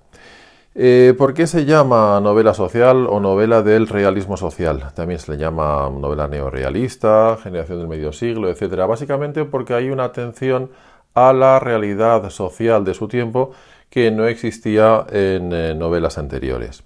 Eh, 0.75 1.15
¿Por 1.17 1.33
qué 1.33 1.47
se 1.47 1.65
llama 1.65 2.19
novela 2.21 2.53
social 2.53 3.07
o 3.09 3.19
novela 3.19 3.63
del 3.63 3.87
realismo 3.87 4.37
social? 4.37 4.93
También 4.93 5.19
se 5.19 5.31
le 5.31 5.37
llama 5.39 5.89
novela 5.89 6.27
neorealista, 6.27 7.37
generación 7.41 7.79
del 7.79 7.87
medio 7.87 8.13
siglo, 8.13 8.49
etc. 8.49 8.87
Básicamente 8.87 9.43
porque 9.45 9.73
hay 9.73 9.89
una 9.89 10.05
atención 10.05 10.69
a 11.15 11.33
la 11.33 11.59
realidad 11.59 12.29
social 12.29 12.85
de 12.85 12.93
su 12.93 13.07
tiempo 13.07 13.51
que 13.89 14.11
no 14.11 14.27
existía 14.27 15.05
en 15.11 15.51
eh, 15.51 15.73
novelas 15.73 16.19
anteriores. 16.19 16.83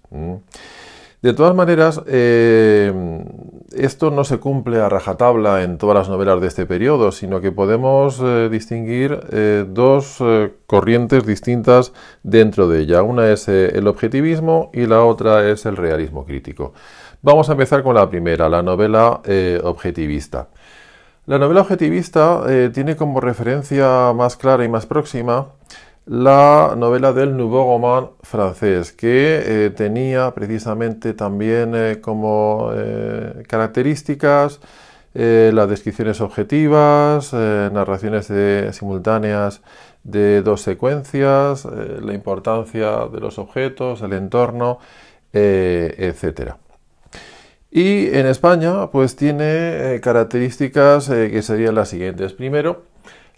De 1.24 1.34
todas 1.34 1.56
maneras, 1.56 2.02
eh, 2.06 2.92
esto 3.72 4.12
no 4.12 4.26
se 4.26 4.40
cumple 4.40 4.82
a 4.82 4.90
rajatabla 4.90 5.64
en 5.64 5.78
todas 5.78 5.96
las 5.96 6.10
novelas 6.10 6.42
de 6.42 6.48
este 6.48 6.66
periodo, 6.66 7.14
sino 7.14 7.40
que 7.40 7.54
podemos 7.54 8.20
eh, 8.22 8.50
distinguir 8.52 9.22
eh, 9.32 9.64
dos 9.66 10.22
corrientes 10.68 11.26
distintas 11.26 11.94
dentro 12.24 12.68
de 12.68 12.82
ella. 12.82 13.04
Una 13.04 13.32
es 13.32 13.48
el 13.48 13.88
objetivismo 13.88 14.70
y 14.74 14.86
la 14.86 15.06
otra 15.06 15.50
es 15.50 15.66
el 15.66 15.78
realismo 15.78 16.26
crítico. 16.26 16.74
Vamos 17.22 17.48
a 17.48 17.54
empezar 17.54 17.84
con 17.84 17.96
la 17.96 18.10
primera, 18.10 18.50
la 18.50 18.62
novela 18.62 19.22
objetivista. 19.64 20.50
La 21.26 21.40
novela 21.40 21.62
objetivista 21.62 22.44
tiene 22.74 22.98
como 22.98 23.22
referencia 23.22 24.12
más 24.12 24.36
clara 24.36 24.66
y 24.66 24.68
más 24.68 24.86
próxima 24.86 25.48
la 26.06 26.76
novela 26.78 27.14
del 27.14 27.38
Nouveau 27.38 27.66
Roman 27.66 28.10
francés, 28.22 28.92
que 28.92 29.66
eh, 29.66 29.70
tenía 29.70 30.32
precisamente 30.34 31.14
también 31.14 31.74
eh, 31.76 32.02
como 32.02 32.72
eh, 32.74 33.44
características 33.48 34.60
las 35.16 35.70
descripciones 35.70 36.22
objetivas, 36.22 37.34
narraciones 37.34 38.32
simultáneas 38.76 39.62
de 40.04 40.42
dos 40.42 40.62
secuencias, 40.62 41.66
la 41.66 42.14
importancia 42.16 43.06
de 43.14 43.20
los 43.20 43.38
objetos, 43.38 44.02
el 44.02 44.14
entorno, 44.14 44.80
etc. 45.32 46.54
Y 47.70 48.08
en 48.08 48.26
España, 48.26 48.90
pues 48.90 49.16
tiene 49.16 50.00
características 50.02 51.10
que 51.10 51.44
serían 51.44 51.76
las 51.76 51.90
siguientes. 51.90 52.34
Primero, 52.34 52.82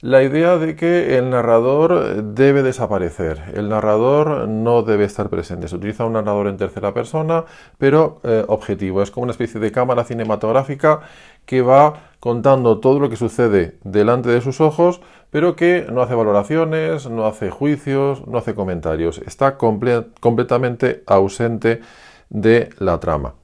la 0.02 0.24
idea 0.24 0.58
de 0.58 0.75
que 0.75 1.18
el 1.18 1.30
narrador 1.30 2.24
debe 2.24 2.64
desaparecer, 2.64 3.42
el 3.54 3.70
narrador 3.70 4.48
no 4.48 4.84
debe 4.84 5.06
estar 5.06 5.30
presente. 5.30 5.68
Se 5.68 5.75
utiliza 5.75 6.06
un 6.06 6.14
narrador 6.14 6.48
en 6.48 6.58
tercera 6.58 6.94
persona, 6.94 7.46
pero 7.78 8.20
eh, 8.24 8.44
objetivo. 8.48 9.02
Es 9.02 9.12
como 9.12 9.24
una 9.24 9.32
especie 9.32 9.60
de 9.60 9.72
cámara 9.72 10.04
cinematográfica 10.04 11.02
que 11.46 11.62
va 11.62 12.12
contando 12.20 12.80
todo 12.80 13.00
lo 13.00 13.10
que 13.10 13.16
sucede 13.16 13.78
delante 13.84 14.30
de 14.30 14.42
sus 14.42 14.60
ojos, 14.60 15.02
pero 15.30 15.56
que 15.56 15.88
no 15.92 16.02
hace 16.02 16.16
valoraciones, 16.16 17.10
no 17.10 17.25
hace 17.25 17.50
juicios, 17.50 18.28
no 18.28 18.38
hace 18.38 18.54
comentarios. 18.54 19.20
Está 19.20 19.58
completamente 19.58 21.04
ausente 21.08 21.82
de 22.30 22.70
la 22.80 23.00
trama. 23.00 23.36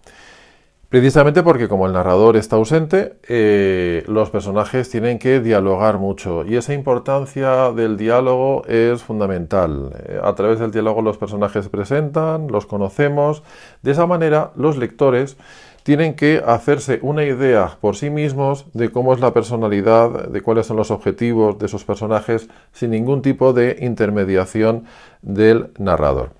Precisamente 0.91 1.41
porque 1.41 1.69
como 1.69 1.87
el 1.87 1.93
narrador 1.93 2.35
está 2.35 2.57
ausente, 2.57 3.13
eh, 3.29 4.03
los 4.09 4.29
personajes 4.29 4.89
tienen 4.89 5.19
que 5.19 5.39
dialogar 5.39 5.99
mucho 5.99 6.43
y 6.45 6.57
esa 6.57 6.73
importancia 6.73 7.71
del 7.71 7.95
diálogo 7.95 8.65
es 8.65 9.01
fundamental. 9.01 9.93
Eh, 10.05 10.19
a 10.21 10.35
través 10.35 10.59
del 10.59 10.71
diálogo 10.71 11.01
los 11.01 11.17
personajes 11.17 11.63
se 11.63 11.69
presentan, 11.69 12.49
los 12.49 12.65
conocemos. 12.65 13.41
De 13.81 13.91
esa 13.91 14.05
manera 14.05 14.51
los 14.57 14.75
lectores 14.75 15.37
tienen 15.83 16.13
que 16.13 16.43
hacerse 16.45 16.99
una 17.03 17.23
idea 17.23 17.77
por 17.79 17.95
sí 17.95 18.09
mismos 18.09 18.65
de 18.73 18.91
cómo 18.91 19.13
es 19.13 19.21
la 19.21 19.31
personalidad, 19.31 20.27
de 20.27 20.41
cuáles 20.41 20.65
son 20.65 20.75
los 20.75 20.91
objetivos 20.91 21.57
de 21.57 21.67
esos 21.67 21.85
personajes 21.85 22.49
sin 22.73 22.91
ningún 22.91 23.21
tipo 23.21 23.53
de 23.53 23.77
intermediación 23.79 24.83
del 25.21 25.71
narrador. 25.79 26.31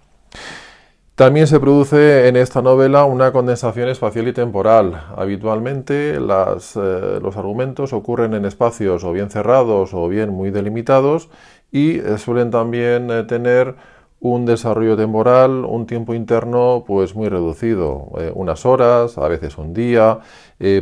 También 1.22 1.46
se 1.46 1.60
produce 1.60 2.28
en 2.28 2.36
esta 2.36 2.64
novela 2.64 3.06
una 3.06 3.32
condensación 3.32 3.90
espacial 3.90 4.28
y 4.28 4.34
temporal. 4.34 5.04
Habitualmente 5.16 6.16
eh, 6.16 6.20
los 6.20 7.38
argumentos 7.38 7.94
ocurren 7.94 8.34
en 8.34 8.46
espacios 8.46 9.04
o 9.04 9.12
bien 9.12 9.30
cerrados 9.30 9.94
o 9.94 10.08
bien 10.08 10.32
muy 10.32 10.50
delimitados 10.50 11.30
y 11.72 12.00
eh, 12.00 12.18
suelen 12.18 12.50
también 12.50 13.12
eh, 13.12 13.22
tener 13.26 13.76
un 14.20 14.48
desarrollo 14.48 14.98
temporal, 14.98 15.64
un 15.64 15.86
tiempo 15.86 16.16
interno 16.16 16.86
pues 16.88 17.14
muy 17.14 17.30
reducido, 17.30 18.10
unas 18.34 18.66
horas, 18.66 19.20
a 19.20 19.28
veces 19.28 19.60
un 19.60 19.74
día, 19.74 20.20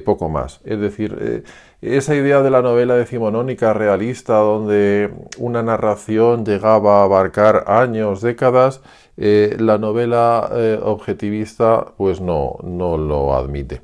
poco 0.05 0.29
más. 0.29 0.60
Es 0.65 0.79
decir, 0.79 1.43
esa 1.81 2.15
idea 2.15 2.41
de 2.41 2.50
la 2.50 2.62
novela 2.62 2.95
decimonónica 2.95 3.74
realista 3.74 4.36
donde 4.38 5.13
una 5.38 5.63
narración 5.63 6.45
llegaba 6.45 7.00
a 7.00 7.03
abarcar 7.03 7.65
años, 7.67 8.21
décadas, 8.21 8.81
eh, 9.17 9.55
la 9.59 9.77
novela 9.77 10.50
eh, 10.51 10.79
objetivista 10.81 11.93
pues 11.98 12.19
no, 12.19 12.57
no 12.63 12.98
lo 12.98 13.36
admite. 13.36 13.81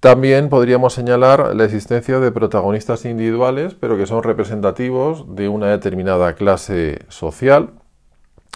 También 0.00 0.50
podríamos 0.50 0.92
señalar 0.92 1.56
la 1.56 1.64
existencia 1.64 2.20
de 2.20 2.30
protagonistas 2.30 3.04
individuales, 3.06 3.74
pero 3.74 3.96
que 3.96 4.06
son 4.06 4.22
representativos 4.22 5.34
de 5.34 5.48
una 5.48 5.68
determinada 5.68 6.34
clase 6.34 7.00
social. 7.08 7.70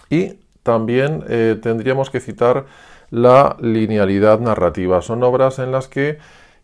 Y 0.09 0.39
también 0.63 1.23
eh, 1.27 1.59
tendríamos 1.61 2.09
que 2.11 2.19
citar 2.19 2.65
la 3.09 3.57
linealidad 3.59 4.39
narrativa. 4.39 5.01
Son 5.01 5.23
obras 5.23 5.59
en 5.59 5.71
las 5.71 5.87
que 5.87 6.19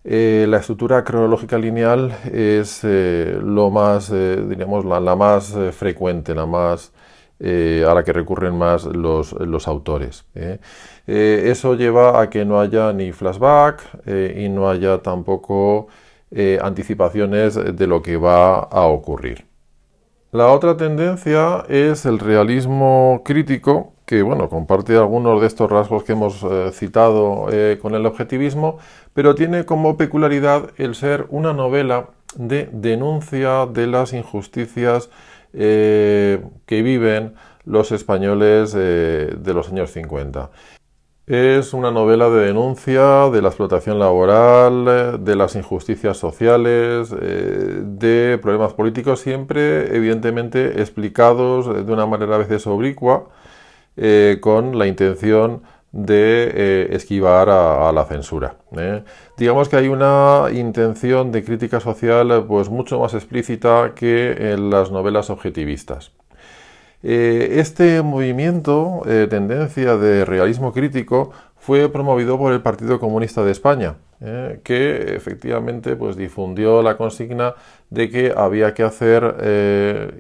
la 0.10 0.58
estructura 0.58 1.04
cronológica 1.04 1.58
lineal 1.58 2.18
es 2.32 2.84
lo 2.84 3.70
más, 3.70 4.12
diríamos, 4.12 4.86
la 4.86 5.16
más 5.16 5.54
frecuente, 5.74 6.34
la 6.34 6.46
más 6.46 6.94
eh, 7.40 7.86
a 7.88 7.94
la 7.94 8.04
que 8.04 8.14
recurren 8.14 8.58
más 8.58 8.86
los, 8.86 9.68
autores. 9.68 10.26
¿eh? 10.34 10.58
Eh, 11.06 11.44
eso 11.46 11.76
lleva 11.76 12.20
a 12.20 12.32
que 12.32 12.46
no 12.46 12.60
haya 12.60 12.92
ni 12.94 13.12
flashback 13.12 14.08
y 14.36 14.50
no 14.50 14.70
haya 14.70 14.98
tampoco 15.04 15.88
anticipaciones 16.62 17.56
de 17.56 17.88
lo 17.88 18.02
que 18.02 18.18
va 18.18 18.60
a 18.60 18.82
ocurrir. 18.88 19.46
La 20.32 20.48
otra 20.48 20.76
tendencia 20.78 21.64
es 21.70 22.06
el 22.06 22.18
realismo 22.18 23.22
crítico, 23.24 23.94
que 24.08 24.24
bueno, 24.24 24.50
comparte 24.50 24.96
algunos 24.98 25.40
de 25.42 25.46
estos 25.46 25.70
rasgos 25.70 26.04
que 26.04 26.14
hemos 26.14 26.44
citado 26.72 27.48
con 27.82 27.94
el 27.94 28.06
objetivismo, 28.06 28.80
pero 29.14 29.36
tiene 29.36 29.66
como 29.66 29.98
peculiaridad 29.98 30.72
el 30.78 30.96
ser 30.96 31.28
una 31.30 31.54
novela 31.54 32.08
de 32.36 32.70
denuncia 32.72 33.66
de 33.66 33.88
las 33.88 34.14
injusticias 34.14 35.10
eh, 35.54 36.42
que 36.66 36.82
viven 36.82 37.34
los 37.66 37.92
españoles 37.92 38.76
eh, 38.78 39.34
de 39.38 39.54
los 39.54 39.70
años 39.70 39.92
50. 39.92 40.52
Es 41.26 41.74
una 41.74 41.92
novela 41.92 42.30
de 42.30 42.46
denuncia 42.46 43.30
de 43.30 43.42
la 43.42 43.50
explotación 43.50 44.00
laboral, 44.00 45.26
de 45.26 45.36
las 45.36 45.56
injusticias 45.56 46.16
sociales, 46.16 47.14
eh, 47.20 47.82
de 47.84 48.40
problemas 48.42 48.74
políticos, 48.74 49.20
siempre 49.20 49.96
evidentemente 49.96 50.80
explicados 50.80 51.86
de 51.86 51.92
una 51.92 52.06
manera 52.06 52.36
a 52.36 52.38
veces 52.38 52.66
oblicua, 52.66 53.28
con 54.42 54.78
la 54.78 54.88
intención 54.88 55.62
de 55.92 56.52
eh, 56.54 56.88
esquivar 56.92 57.50
a, 57.50 57.92
la 57.92 58.06
censura. 58.06 58.56
¿eh? 58.78 59.04
Digamos 59.38 59.70
que 59.70 59.78
hay 59.78 59.88
una 59.88 60.46
intención 60.54 61.32
de 61.32 61.44
crítica 61.44 61.80
social 61.80 62.46
pues 62.48 62.70
mucho 62.70 63.00
más 63.00 63.14
explícita 63.14 63.94
que 63.96 64.54
en 64.54 64.70
las 64.70 64.92
novelas 64.92 65.30
objetivistas. 65.30 66.12
Eh, 67.04 67.60
este 67.60 68.02
movimiento, 68.02 69.02
tendencia 69.30 69.98
de 69.98 70.26
realismo 70.26 70.74
crítico, 70.74 71.32
fue 71.56 71.90
promovido 71.90 72.38
por 72.38 72.54
el 72.54 72.62
Partido 72.62 73.00
Comunista 73.00 73.44
de 73.44 73.52
España, 73.52 73.96
que 74.64 75.16
efectivamente 75.16 75.96
pues, 75.96 76.16
difundió 76.16 76.82
la 76.82 76.96
consigna 76.96 77.56
de 77.90 78.10
que 78.10 78.34
había 78.36 78.74
que 78.74 78.84
hacer, 78.84 79.36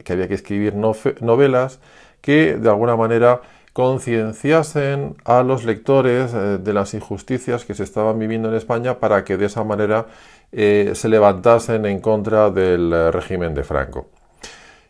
que 0.03 0.13
había 0.13 0.27
que 0.27 0.33
escribir 0.33 0.75
novelas 0.75 1.79
que 2.21 2.57
de 2.57 2.69
alguna 2.69 2.95
manera 2.95 3.41
concienciasen 3.77 5.17
a 5.23 5.43
los 5.43 5.63
lectores 5.63 6.33
eh, 6.33 6.57
de 6.57 6.73
las 6.73 6.95
injusticias 6.95 7.63
que 7.63 7.75
se 7.75 7.83
estaban 7.83 8.17
viviendo 8.17 8.49
en 8.49 8.55
España 8.55 8.97
para 8.97 9.23
que 9.23 9.37
de 9.37 9.45
esa 9.45 9.63
manera 9.63 10.07
eh, 10.51 10.93
se 10.95 11.07
levantasen 11.07 11.85
en 11.85 11.99
contra 11.99 12.49
del 12.49 12.91
eh, 12.91 13.11
régimen 13.11 13.53
de 13.53 13.63
Franco. 13.63 14.07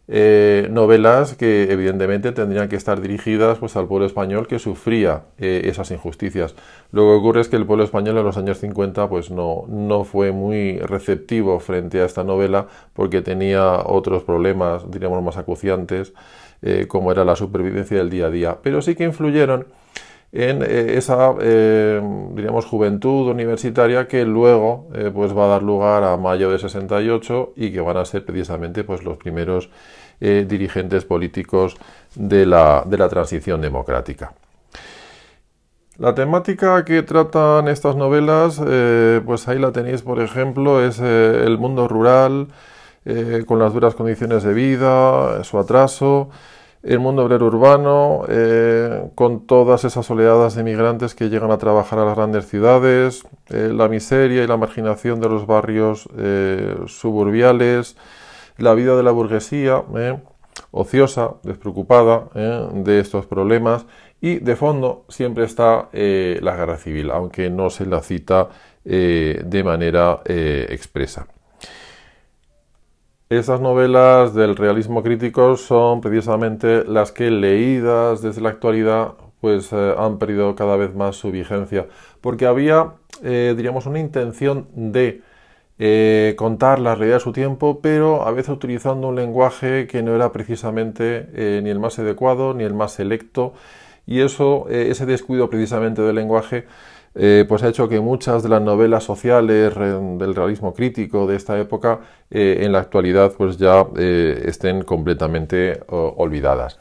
Eh, 0.09 0.69
novelas 0.71 1.35
que 1.35 1.71
evidentemente 1.71 2.31
tendrían 2.31 2.69
que 2.69 2.77
estar 2.77 3.01
dirigidas 3.01 3.57
pues, 3.57 3.75
al 3.75 3.87
pueblo 3.87 4.05
español 4.05 4.47
que 4.47 4.57
sufría 4.57 5.23
eh, 5.37 5.63
esas 5.65 5.91
injusticias. 5.91 6.55
Lo 6.91 7.03
que 7.03 7.11
ocurre 7.11 7.41
es 7.41 7.49
que 7.49 7.57
el 7.57 7.65
pueblo 7.65 7.83
español 7.83 8.17
en 8.17 8.23
los 8.23 8.37
años 8.37 8.59
50 8.59 9.09
pues, 9.09 9.31
no, 9.31 9.65
no 9.67 10.05
fue 10.05 10.31
muy 10.31 10.79
receptivo 10.79 11.59
frente 11.59 11.99
a 12.01 12.05
esta 12.05 12.23
novela 12.23 12.67
porque 12.93 13.21
tenía 13.21 13.81
otros 13.85 14.23
problemas, 14.23 14.89
diríamos, 14.89 15.21
más 15.21 15.35
acuciantes, 15.35 16.13
eh, 16.61 16.85
como 16.87 17.11
era 17.11 17.25
la 17.25 17.35
supervivencia 17.35 17.97
del 17.97 18.09
día 18.09 18.27
a 18.27 18.31
día. 18.31 18.57
Pero 18.63 18.81
sí 18.81 18.95
que 18.95 19.03
influyeron 19.03 19.67
en 20.31 20.61
esa, 20.61 21.33
diríamos, 21.33 22.65
juventud 22.65 23.29
universitaria 23.29 24.07
que 24.07 24.25
luego 24.25 24.89
pues 25.13 25.35
va 25.35 25.45
a 25.45 25.47
dar 25.47 25.63
lugar 25.63 26.03
a 26.03 26.17
mayo 26.17 26.51
de 26.51 26.59
68 26.59 27.53
y 27.55 27.71
que 27.71 27.79
van 27.79 27.97
a 27.97 28.05
ser 28.05 28.25
precisamente 28.25 28.83
pues, 28.83 29.03
los 29.03 29.17
primeros 29.17 29.69
eh, 30.19 30.47
dirigentes 30.49 31.05
políticos 31.05 31.77
de 32.15 32.47
la, 32.47 32.83
transición 33.07 33.61
democrática. 33.61 34.33
La 35.99 36.15
temática 36.15 36.83
que 36.83 37.03
tratan 37.03 37.67
estas 37.67 37.95
novelas, 37.95 38.59
eh, 38.65 39.21
pues 39.23 39.47
ahí 39.47 39.59
la 39.59 39.71
tenéis, 39.71 40.01
por 40.01 40.19
ejemplo, 40.19 40.83
es 40.83 40.99
eh, 40.99 41.43
el 41.45 41.59
mundo 41.59 41.87
rural, 41.87 42.47
con 43.45 43.59
las 43.59 43.71
duras 43.73 43.95
condiciones 43.95 44.43
de 44.43 44.53
vida, 44.53 45.41
su 45.45 45.57
atraso, 45.57 46.29
el 46.87 46.99
mundo 46.99 47.23
obrero 47.23 47.45
urbano, 47.47 48.23
con 49.15 49.45
todas 49.45 49.83
esas 49.83 50.09
oleadas 50.09 50.55
de 50.55 50.63
migrantes 50.63 51.15
que 51.15 51.29
llegan 51.29 51.51
a 51.51 51.57
trabajar 51.57 51.99
a 51.99 52.05
las 52.05 52.15
grandes 52.15 52.47
ciudades, 52.47 53.23
la 53.49 53.87
miseria 53.87 54.43
y 54.43 54.47
la 54.47 54.57
marginación 54.57 55.19
de 55.19 55.29
los 55.29 55.45
barrios 55.45 56.07
suburbiales, 56.87 57.97
la 58.57 58.73
vida 58.73 58.95
de 58.95 59.03
la 59.03 59.11
burguesía, 59.11 59.83
¿eh? 59.95 60.19
ociosa, 60.71 61.35
despreocupada 61.43 62.29
¿eh? 62.35 62.67
de 62.73 62.99
estos 62.99 63.25
problemas 63.25 63.85
y 64.19 64.39
de 64.39 64.55
fondo 64.55 65.05
siempre 65.09 65.45
está 65.45 65.89
eh, 65.93 66.39
la 66.41 66.55
guerra 66.55 66.77
civil, 66.77 67.11
aunque 67.11 67.49
no 67.49 67.69
se 67.69 67.85
la 67.85 68.01
cita 68.01 68.49
de 68.83 69.63
manera 69.65 70.21
expresa. 70.23 71.27
Esas 73.29 73.59
novelas 73.59 74.33
del 74.33 74.55
realismo 74.55 75.03
crítico 75.03 75.57
son 75.57 76.01
precisamente 76.01 76.85
las 76.85 77.11
que 77.11 77.29
leídas 77.29 78.21
desde 78.21 78.41
la 78.41 78.49
actualidad 78.49 79.13
pues 79.41 79.73
han 79.73 80.17
perdido 80.17 80.55
cada 80.55 80.77
vez 80.77 80.95
más 80.95 81.17
su 81.17 81.31
vigencia. 81.31 81.87
Porque 82.21 82.45
había 82.45 82.93
diríamos 83.21 83.85
una 83.85 83.99
intención 83.99 84.67
de 84.73 85.21
eh, 85.79 86.33
contar 86.37 86.79
la 86.79 86.95
realidad 86.95 87.17
de 87.17 87.23
su 87.23 87.31
tiempo, 87.33 87.81
pero 87.81 88.25
a 88.25 88.31
veces 88.31 88.49
utilizando 88.49 89.09
un 89.09 89.15
lenguaje 89.15 89.85
que 89.85 90.01
no 90.01 90.15
era 90.15 90.31
precisamente 90.31 91.29
eh, 91.33 91.61
ni 91.63 91.69
el 91.69 91.79
más 91.79 91.99
adecuado 91.99 92.55
ni 92.55 92.63
el 92.63 92.73
más 92.73 92.93
selecto, 92.93 93.53
y 94.07 94.21
eso, 94.21 94.65
eh, 94.69 94.87
ese 94.89 95.05
descuido 95.05 95.49
precisamente 95.49 96.01
del 96.01 96.15
lenguaje, 96.15 96.65
pues 97.47 97.63
ha 97.63 97.69
hecho 97.69 97.89
que 97.89 97.99
muchas 97.99 98.43
de 98.43 98.49
las 98.49 98.61
novelas 98.61 99.03
sociales 99.03 99.73
del 99.73 100.35
realismo 100.35 100.75
crítico 100.75 101.25
de 101.25 101.35
esta 101.35 101.59
época 101.59 102.01
en 102.29 102.71
la 102.71 102.77
actualidad 102.77 103.33
pues 103.35 103.57
ya 103.57 103.87
estén 103.97 104.83
completamente 104.83 105.81
olvidadas. 105.87 106.77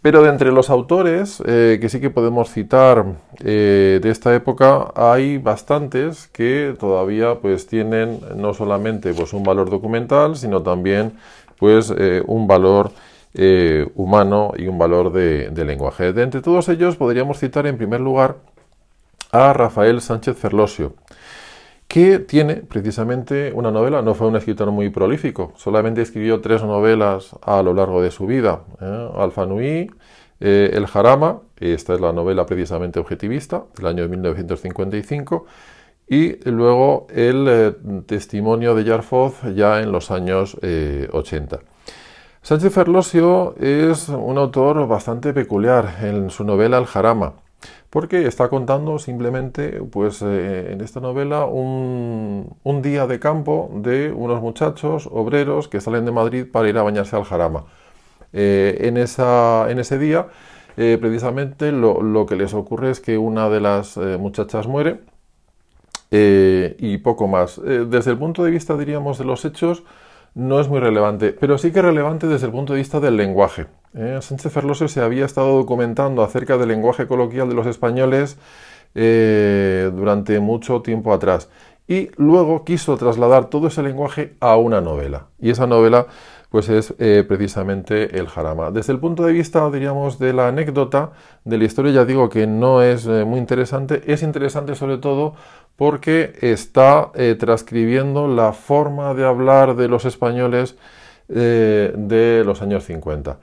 Pero 0.00 0.22
de 0.22 0.28
entre 0.28 0.52
los 0.52 0.70
autores 0.70 1.42
eh, 1.44 1.78
que 1.80 1.88
sí 1.88 2.00
que 2.00 2.10
podemos 2.10 2.52
citar 2.52 3.04
eh, 3.44 3.98
de 4.00 4.10
esta 4.10 4.32
época 4.34 4.92
hay 4.94 5.38
bastantes 5.38 6.28
que 6.28 6.76
todavía 6.78 7.40
pues 7.40 7.66
tienen 7.66 8.20
no 8.36 8.54
solamente 8.54 9.12
pues 9.12 9.32
un 9.32 9.42
valor 9.42 9.70
documental 9.70 10.36
sino 10.36 10.62
también 10.62 11.14
pues 11.58 11.92
eh, 11.98 12.22
un 12.26 12.46
valor 12.46 12.92
humano 13.94 14.52
y 14.56 14.66
un 14.66 14.78
valor 14.78 15.12
de, 15.12 15.64
lenguaje. 15.64 16.12
De 16.12 16.22
entre 16.22 16.40
todos 16.40 16.68
ellos 16.68 16.96
podríamos 16.96 17.38
citar 17.38 17.66
en 17.66 17.76
primer 17.76 18.00
lugar 18.00 18.36
a 19.30 19.52
Rafael 19.52 20.00
Sánchez 20.00 20.36
Ferlosio 20.36 20.94
que 21.88 22.18
tiene 22.18 22.56
precisamente 22.56 23.50
una 23.54 23.70
novela, 23.70 24.02
no 24.02 24.14
fue 24.14 24.28
un 24.28 24.36
escritor 24.36 24.70
muy 24.70 24.90
prolífico, 24.90 25.54
solamente 25.56 26.02
escribió 26.02 26.42
tres 26.42 26.62
novelas 26.62 27.34
a 27.40 27.62
lo 27.62 27.72
largo 27.72 28.02
de 28.02 28.10
su 28.10 28.26
vida, 28.26 28.60
¿eh? 28.80 29.08
Alfanui, 29.16 29.90
eh, 30.38 30.70
El 30.74 30.86
Jarama, 30.86 31.40
esta 31.58 31.94
es 31.94 32.00
la 32.00 32.12
novela 32.12 32.44
precisamente 32.44 33.00
objetivista, 33.00 33.64
del 33.74 33.86
año 33.86 34.06
1955, 34.06 35.46
y 36.08 36.36
luego 36.50 37.06
el 37.10 37.46
eh, 37.48 37.72
testimonio 38.04 38.74
de 38.74 38.84
Yarfoz 38.84 39.42
ya 39.54 39.80
en 39.80 39.90
los 39.90 40.10
años 40.10 40.58
80. 41.10 41.60
Sánchez 42.48 42.72
Ferlosio 42.72 43.54
es 43.58 44.08
un 44.08 44.38
autor 44.38 44.88
bastante 44.88 45.34
peculiar 45.34 45.96
en 46.00 46.30
su 46.30 46.44
novela 46.44 46.78
El 46.78 46.86
Jarama 46.86 47.34
porque 47.90 48.26
está 48.26 48.48
contando 48.48 48.98
simplemente, 48.98 49.82
pues 49.92 50.22
eh, 50.22 50.72
en 50.72 50.80
esta 50.80 50.98
novela, 50.98 51.44
un, 51.44 52.56
día 52.80 53.06
de 53.06 53.20
campo 53.20 53.70
de 53.74 54.10
unos 54.12 54.40
muchachos 54.40 55.10
obreros 55.12 55.68
que 55.68 55.82
salen 55.82 56.06
de 56.06 56.12
Madrid 56.12 56.46
para 56.50 56.70
ir 56.70 56.78
a 56.78 56.82
bañarse 56.82 57.16
al 57.16 57.24
Jarama. 57.24 57.66
Eh, 58.32 58.78
en, 58.80 58.96
esa, 58.96 59.70
en, 59.70 59.78
ese 59.78 59.98
día, 59.98 60.28
eh, 60.78 60.96
precisamente, 60.98 61.70
lo, 61.70 62.00
lo, 62.00 62.24
que 62.24 62.36
les 62.36 62.54
ocurre 62.54 62.90
es 62.90 63.00
que 63.00 63.18
una 63.18 63.50
de 63.50 63.60
las 63.60 63.98
muchachas 63.98 64.66
muere 64.66 65.02
y 66.10 66.96
poco 66.96 67.28
más. 67.28 67.60
desde 67.62 68.12
el 68.12 68.16
punto 68.16 68.42
de 68.42 68.52
vista, 68.52 68.74
diríamos, 68.78 69.18
de 69.18 69.26
los 69.26 69.44
hechos, 69.44 69.82
no 70.34 70.60
es 70.60 70.68
muy 70.68 70.80
relevante, 70.80 71.32
pero 71.38 71.58
sí 71.58 71.72
que 71.72 71.80
es 71.80 71.84
relevante 71.84 72.26
desde 72.26 72.46
el 72.46 72.52
punto 72.52 72.72
de 72.72 72.78
vista 72.78 73.00
del 73.00 73.16
lenguaje. 73.16 73.66
¿eh? 73.94 74.18
Sánchez 74.20 74.52
Ferlosio 74.52 74.88
se 74.88 75.00
había 75.00 75.24
estado 75.24 75.56
documentando 75.56 76.22
acerca 76.22 76.56
del 76.58 76.68
lenguaje 76.68 77.06
coloquial 77.06 77.48
de 77.48 77.54
los 77.54 77.66
españoles 77.66 78.38
eh, 78.94 79.90
durante 79.94 80.40
mucho 80.40 80.82
tiempo 80.82 81.12
atrás 81.12 81.48
y 81.88 82.10
luego 82.16 82.64
quiso 82.64 82.96
trasladar 82.96 83.46
todo 83.46 83.68
ese 83.68 83.82
lenguaje 83.82 84.34
a 84.40 84.56
una 84.56 84.80
novela. 84.80 85.28
Y 85.40 85.50
esa 85.50 85.66
novela 85.66 86.06
pues 86.50 86.68
es 86.68 86.94
eh, 86.98 87.24
precisamente 87.26 88.18
el 88.18 88.28
jarama. 88.28 88.70
Desde 88.70 88.92
el 88.92 88.98
punto 88.98 89.24
de 89.24 89.32
vista, 89.32 89.70
diríamos, 89.70 90.18
de 90.18 90.32
la 90.32 90.48
anécdota, 90.48 91.12
de 91.44 91.58
la 91.58 91.64
historia, 91.64 91.92
ya 91.92 92.04
digo 92.04 92.28
que 92.28 92.46
no 92.46 92.82
es 92.82 93.06
muy 93.06 93.38
interesante, 93.38 94.02
es 94.06 94.22
interesante 94.22 94.74
sobre 94.74 94.98
todo 94.98 95.34
porque 95.76 96.32
está 96.40 97.12
transcribiendo 97.38 98.26
la 98.26 98.52
forma 98.52 99.14
de 99.14 99.24
hablar 99.24 99.76
de 99.76 99.88
los 99.88 100.04
españoles 100.04 100.76
de 101.28 102.42
los 102.44 102.62
años 102.62 102.84
50. 102.84 103.38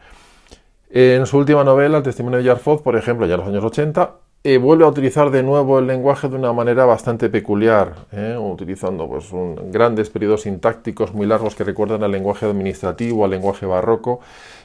En 0.89 1.25
su 1.25 1.37
última 1.37 1.63
novela, 1.63 1.97
El 1.97 2.03
testimonio 2.03 2.37
de 2.39 2.45
Yarfoz, 2.45 2.81
por 2.81 2.95
ejemplo, 2.95 3.25
ya 3.25 3.33
en 3.33 3.39
los 3.41 3.49
años 3.49 3.63
80, 3.63 4.15
eh, 4.47 4.59
vuelve 4.59 4.85
a 4.85 4.87
utilizar 4.87 5.31
de 5.31 5.41
nuevo 5.41 5.79
el 5.79 5.87
lenguaje 5.87 6.29
de 6.29 6.35
una 6.35 6.53
manera 6.53 6.85
bastante 6.85 7.29
peculiar, 7.29 7.95
eh, 8.11 8.37
utilizando 8.39 9.07
pues, 9.07 9.29
grandes 9.71 10.11
periodos 10.11 10.43
sintácticos 10.43 11.15
muy 11.15 11.25
largos 11.25 11.55
que 11.55 11.63
recuerdan 11.63 12.03
al 12.03 12.11
lenguaje 12.11 12.45
administrativo, 12.45 13.25
al 13.25 13.31
lenguaje 13.31 13.65
barroco. 13.65 14.19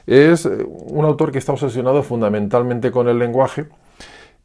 Es 0.07 0.45
eh, 0.45 0.51
un 0.69 1.07
autor 1.07 1.33
que 1.33 1.39
está 1.39 1.53
obsesionado 1.53 2.03
fundamentalmente 2.03 2.91
con 2.91 3.09
el 3.09 3.19
lenguaje, 3.19 3.69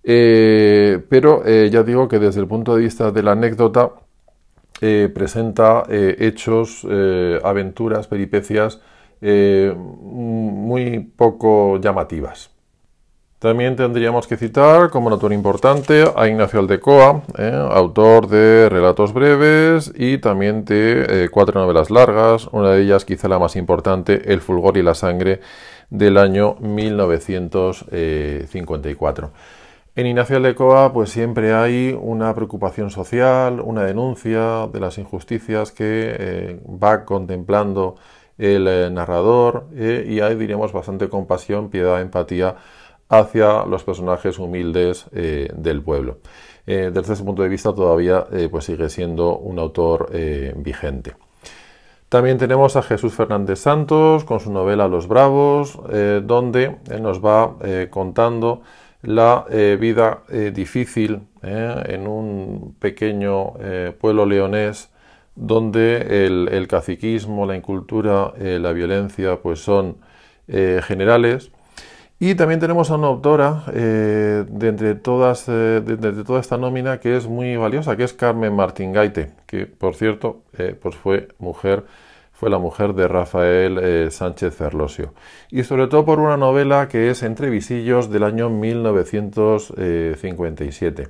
pero 0.01 1.43
ya 1.45 1.83
digo 1.83 2.07
que 2.07 2.19
desde 2.19 2.39
el 2.39 2.47
punto 2.47 2.75
de 2.75 2.83
vista 2.83 3.11
de 3.11 3.23
la 3.23 3.31
anécdota 3.31 3.91
presenta 4.79 5.83
hechos, 5.89 6.85
aventuras, 7.43 8.07
peripecias, 8.07 8.79
eh, 9.21 9.73
muy 9.75 10.99
poco 10.99 11.79
llamativas. 11.79 12.54
También 13.45 13.75
tendríamos 13.75 14.25
que 14.25 14.37
citar 14.37 14.89
como 14.89 15.11
autor 15.11 15.31
importante 15.31 16.05
a 16.15 16.27
Ignacio 16.27 16.59
Aldecoa, 16.59 17.21
eh, 17.37 17.51
autor 17.53 18.27
de 18.27 18.69
relatos 18.69 19.13
breves 19.13 19.93
y 19.95 20.17
también 20.17 20.65
de 20.65 21.25
eh, 21.25 21.29
cuatro 21.29 21.61
novelas 21.61 21.91
largas, 21.91 22.47
una 22.51 22.71
de 22.71 22.81
ellas 22.81 23.05
quizá 23.05 23.27
la 23.27 23.37
más 23.37 23.55
importante, 23.55 24.33
El 24.33 24.41
fulgor 24.41 24.77
y 24.77 24.81
la 24.81 24.95
sangre, 24.95 25.41
del 25.91 26.17
año 26.17 26.55
1954. 26.59 29.31
En 29.95 30.07
Ignacio 30.07 30.37
Aldecoa 30.37 30.91
pues 30.91 31.11
siempre 31.11 31.53
hay 31.53 31.95
una 32.01 32.33
preocupación 32.33 32.89
social, 32.89 33.59
una 33.59 33.83
denuncia 33.83 34.65
de 34.73 34.79
las 34.79 34.97
injusticias 34.97 35.71
que 35.71 36.59
va 36.83 37.05
contemplando 37.05 37.97
el 38.37 38.67
eh, 38.67 38.89
narrador 38.91 39.67
eh, 39.75 40.05
y 40.07 40.19
hay, 40.19 40.35
diríamos, 40.35 40.73
bastante 40.73 41.09
compasión, 41.09 41.69
piedad, 41.69 42.01
empatía 42.01 42.55
hacia 43.09 43.65
los 43.65 43.83
personajes 43.83 44.39
humildes 44.39 45.05
eh, 45.13 45.49
del 45.55 45.81
pueblo. 45.81 46.17
desde 46.65 47.13
ese 47.13 47.23
punto 47.23 47.43
de 47.43 47.49
vista 47.49 47.73
todavía 47.75 48.25
pues 48.49 48.65
sigue 48.65 48.89
siendo 48.89 49.37
un 49.37 49.59
autor 49.59 50.09
vigente. 50.55 51.13
También 52.09 52.39
tenemos 52.39 52.75
a 52.75 52.81
Jesús 52.81 53.13
Fernández 53.13 53.59
Santos 53.59 54.23
con 54.23 54.39
su 54.39 54.51
novela 54.51 54.87
Los 54.87 55.07
Bravos, 55.07 55.79
donde 56.23 56.77
nos 56.99 57.23
va 57.23 57.55
contando 57.91 58.61
la 59.03 59.45
vida 59.79 60.23
difícil 60.53 61.21
en 61.43 62.07
un 62.07 62.75
pequeño 62.79 63.53
pueblo 63.99 64.25
leonés 64.25 64.89
donde 65.35 66.25
el, 66.25 66.67
caciquismo, 66.67 67.45
la 67.45 67.55
incultura, 67.55 68.33
la 68.39 68.71
violencia, 68.71 69.39
pues 69.39 69.59
son 69.59 69.97
generales. 70.47 71.51
Y 72.25 72.33
también 72.33 72.59
tenemos 72.59 72.89
a 72.89 72.95
una 72.95 73.05
autora 73.05 73.65
de, 73.67 74.67
entre 74.67 74.95
todas, 74.95 75.45
de, 75.45 76.23
toda 76.25 76.39
esta 76.39 76.57
nómina 76.57 76.99
que 76.99 77.17
es 77.17 77.27
muy 77.27 77.55
valiosa, 77.55 77.95
que 77.95 78.03
es 78.03 78.13
Carmen 78.13 78.55
Martín 78.55 78.93
Gaite, 78.93 79.33
que 79.45 79.67
por 79.67 79.93
cierto 79.93 80.41
pues 80.81 80.95
fue 80.95 81.27
mujer 81.37 81.83
fue 82.33 82.49
la 82.49 82.57
mujer 82.57 82.95
de 82.95 83.07
Rafael 83.07 83.77
eh, 83.77 84.07
Sánchez 84.09 84.55
Ferlosio. 84.55 85.13
Y 85.51 85.63
sobre 85.63 85.85
todo 85.85 86.03
por 86.03 86.19
una 86.19 86.35
novela 86.35 86.87
que 86.87 87.11
es 87.11 87.21
Entre 87.21 87.51
visillos 87.51 88.09
del 88.09 88.23
año 88.23 88.49
1957. 88.49 91.09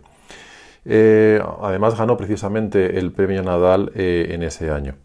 Eh, 0.84 1.42
además 1.62 1.98
ganó 1.98 2.18
precisamente 2.18 3.00
el 3.00 3.14
premio 3.14 3.42
Nadal 3.42 3.94
eh, 3.96 4.32
en 4.32 4.44
ese 4.44 4.70
año. 4.70 4.96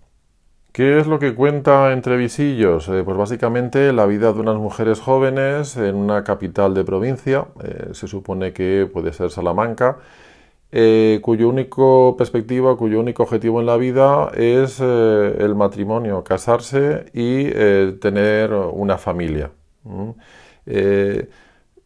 ¿Qué 0.72 1.00
es 1.00 1.06
lo 1.06 1.18
que 1.18 1.34
cuenta 1.34 1.92
Entre 1.92 2.16
visillos? 2.16 2.86
pues 2.86 3.16
básicamente 3.16 3.92
la 3.92 4.06
vida 4.06 4.32
de 4.32 4.40
unas 4.40 4.56
mujeres 4.56 5.00
jóvenes 5.00 5.76
en 5.76 5.96
una 5.96 6.22
capital 6.24 6.74
de 6.74 6.84
provincia, 6.84 7.46
se 7.92 8.06
supone 8.06 8.52
que 8.52 8.88
puede 8.92 9.12
ser 9.12 9.30
Salamanca, 9.30 9.98
eh, 10.72 11.18
cuyo 11.22 11.48
único 11.48 12.14
perspectiva, 12.16 12.76
cuyo 12.76 13.00
único 13.00 13.24
objetivo 13.24 13.58
en 13.60 13.66
la 13.66 13.76
vida 13.76 14.30
es 14.36 14.78
eh, 14.80 15.36
el 15.40 15.56
matrimonio, 15.56 16.22
casarse 16.22 17.06
y 17.12 17.48
eh, 17.52 17.96
tener 18.00 18.52
una 18.52 18.96
familia. 18.96 19.50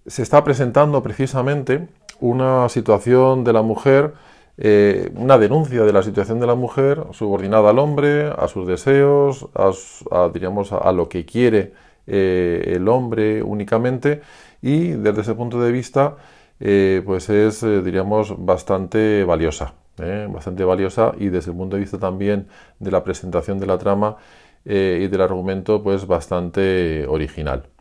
se 0.06 0.22
está 0.22 0.44
presentando 0.44 1.02
precisamente 1.02 1.88
una 2.20 2.68
situación 2.68 3.44
de 3.44 3.52
la 3.54 3.62
mujer, 3.62 4.12
una 4.56 5.38
denuncia 5.38 5.82
de 5.82 5.92
la 5.92 6.02
situación 6.02 6.38
de 6.40 6.46
la 6.46 6.54
mujer 6.54 7.04
subordinada 7.12 7.70
al 7.70 7.78
hombre, 7.78 8.28
a 8.28 8.46
sus 8.48 8.66
deseos, 8.66 9.48
a, 9.54 10.28
diríamos, 10.32 10.72
a 10.72 10.92
lo 10.92 11.08
que 11.08 11.24
quiere 11.24 11.72
el 12.06 12.86
hombre 12.88 13.42
únicamente 13.42 14.20
y 14.62 14.90
desde 14.90 15.22
ese 15.22 15.34
punto 15.34 15.60
de 15.60 15.72
vista 15.72 16.16
eh, 16.60 17.02
pues 17.04 17.28
es, 17.30 17.62
eh, 17.62 17.82
diríamos, 17.82 18.34
bastante 18.44 19.24
valiosa. 19.24 19.74
¿eh? 19.98 20.28
Bastante 20.30 20.64
valiosa 20.64 21.12
y 21.18 21.28
desde 21.28 21.50
el 21.50 21.56
punto 21.56 21.76
de 21.76 21.80
vista 21.80 21.98
también 21.98 22.48
de 22.78 22.90
la 22.90 23.04
presentación 23.04 23.58
de 23.58 23.66
la 23.66 23.78
trama 23.78 24.16
y 24.66 25.08
del 25.08 25.20
argumento, 25.20 25.82
pues 25.82 26.06
bastante 26.06 27.06
original. 27.06 27.73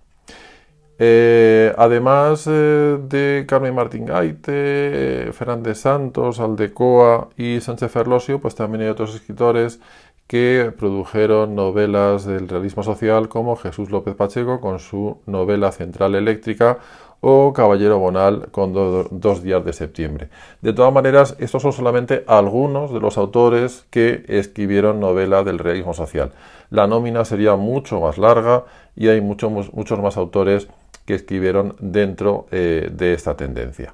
Además 0.97 2.45
de 2.45 3.45
Carmen 3.47 3.75
Martín 3.75 4.05
Gaite, 4.05 5.29
Fernández 5.33 5.79
Santos, 5.79 6.39
Aldecoa 6.39 7.29
y 7.37 7.59
Sánchez 7.61 7.91
Ferlosio, 7.91 8.39
pues 8.39 8.55
también 8.55 8.83
hay 8.83 8.89
otros 8.89 9.15
escritores 9.15 9.79
que 10.27 10.73
produjeron 10.77 11.53
novelas 11.53 12.25
del 12.25 12.47
realismo 12.47 12.81
social 12.83 13.27
como 13.27 13.55
Jesús 13.55 13.91
López 13.91 14.15
Pacheco 14.15 14.61
con 14.61 14.79
su 14.79 15.17
novela 15.25 15.71
Central 15.71 16.15
Eléctrica 16.15 16.79
o 17.19 17.53
Caballero 17.53 17.99
Bonal 17.99 18.49
con 18.51 18.73
dos 18.73 19.43
días 19.43 19.63
de 19.63 19.73
septiembre. 19.73 20.29
De 20.61 20.73
todas 20.73 20.93
maneras, 20.93 21.35
estos 21.39 21.61
son 21.61 21.71
solamente 21.71 22.23
algunos 22.27 22.91
de 22.93 22.99
los 22.99 23.17
autores 23.17 23.85
que 23.89 24.25
escribieron 24.27 24.99
novela 24.99 25.43
del 25.43 25.59
realismo 25.59 25.93
social. 25.93 26.31
La 26.69 26.87
nómina 26.87 27.23
sería 27.25 27.55
mucho 27.55 28.01
más 28.01 28.17
larga 28.17 28.65
y 28.95 29.07
hay 29.07 29.21
muchos 29.21 29.99
más 30.01 30.17
autores 30.17 30.67
que 31.05 31.15
escribieron 31.15 31.75
dentro 31.79 32.47
eh, 32.51 32.89
de 32.91 33.13
esta 33.13 33.35
tendencia. 33.35 33.93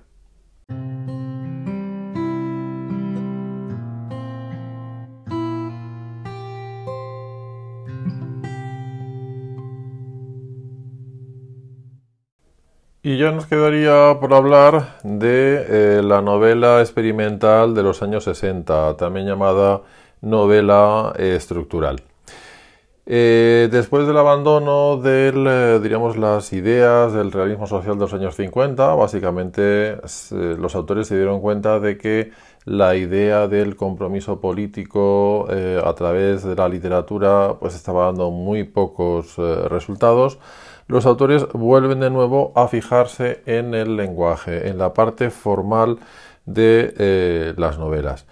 Y 13.01 13.17
ya 13.17 13.31
nos 13.31 13.47
quedaría 13.47 14.19
por 14.19 14.33
hablar 14.33 14.99
de 15.03 15.65
eh, 15.67 16.01
la 16.03 16.21
novela 16.21 16.81
experimental 16.81 17.73
de 17.73 17.81
los 17.81 18.03
años 18.03 18.25
60, 18.25 18.97
también 18.97 19.25
llamada 19.25 19.81
novela 20.21 21.13
estructural. 21.17 22.01
Eh, 23.11 23.69
después 23.71 24.05
del 24.05 24.17
abandono 24.17 24.97
de, 24.97 25.33
eh, 25.35 25.79
diríamos, 25.81 26.15
las 26.15 26.53
ideas 26.53 27.11
del 27.11 27.31
realismo 27.31 27.65
social 27.65 27.95
de 27.95 28.01
los 28.01 28.13
años 28.13 28.35
50, 28.35 28.93
básicamente 28.93 29.97
los 30.31 30.75
autores 30.75 31.07
se 31.07 31.15
dieron 31.15 31.41
cuenta 31.41 31.79
de 31.79 31.97
que 31.97 32.31
la 32.65 32.95
idea 32.95 33.47
del 33.47 33.75
compromiso 33.75 34.39
político 34.39 35.47
a 35.49 35.93
través 35.95 36.43
de 36.43 36.55
la 36.55 36.69
literatura 36.69 37.55
pues 37.59 37.73
estaba 37.73 38.05
dando 38.05 38.29
muy 38.29 38.63
pocos 38.63 39.37
resultados 39.37 40.37
los 40.89 41.05
autores 41.05 41.47
vuelven 41.53 41.99
de 41.99 42.09
nuevo 42.09 42.51
a 42.55 42.67
fijarse 42.67 43.43
en 43.45 43.75
el 43.75 43.95
lenguaje, 43.95 44.69
en 44.69 44.79
la 44.79 44.91
parte 44.91 45.29
formal 45.29 45.99
de 46.47 46.95
eh, 46.97 47.53
las 47.57 47.77
novelas. 47.77 48.25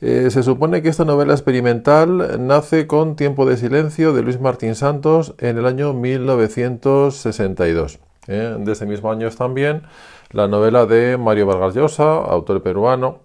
Eh, 0.00 0.30
se 0.30 0.44
supone 0.44 0.80
que 0.80 0.90
esta 0.90 1.04
novela 1.04 1.32
experimental 1.32 2.46
nace 2.46 2.86
con 2.86 3.16
Tiempo 3.16 3.46
de 3.46 3.56
Silencio 3.56 4.12
de 4.12 4.22
Luis 4.22 4.40
Martín 4.40 4.76
Santos 4.76 5.34
en 5.38 5.58
el 5.58 5.66
año 5.66 5.92
1962. 5.92 7.98
¿eh? 8.28 8.56
De 8.60 8.72
ese 8.72 8.86
mismo 8.86 9.10
año 9.10 9.26
es 9.26 9.34
también 9.34 9.82
la 10.30 10.46
novela 10.46 10.86
de 10.86 11.16
Mario 11.16 11.46
Vargas 11.46 11.74
Llosa, 11.74 12.14
autor 12.14 12.62
peruano, 12.62 13.22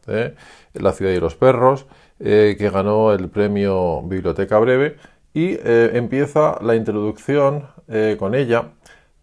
La 0.73 0.93
ciudad 0.93 1.11
y 1.11 1.19
los 1.19 1.35
perros, 1.35 1.85
que 2.17 2.71
ganó 2.73 3.13
el 3.13 3.29
premio 3.29 4.01
Biblioteca 4.01 4.57
Breve 4.57 4.95
y 5.33 5.59
empieza 5.61 6.57
la 6.61 6.75
introducción 6.75 7.67
eh, 7.87 8.15
con 8.17 8.33
ella 8.33 8.69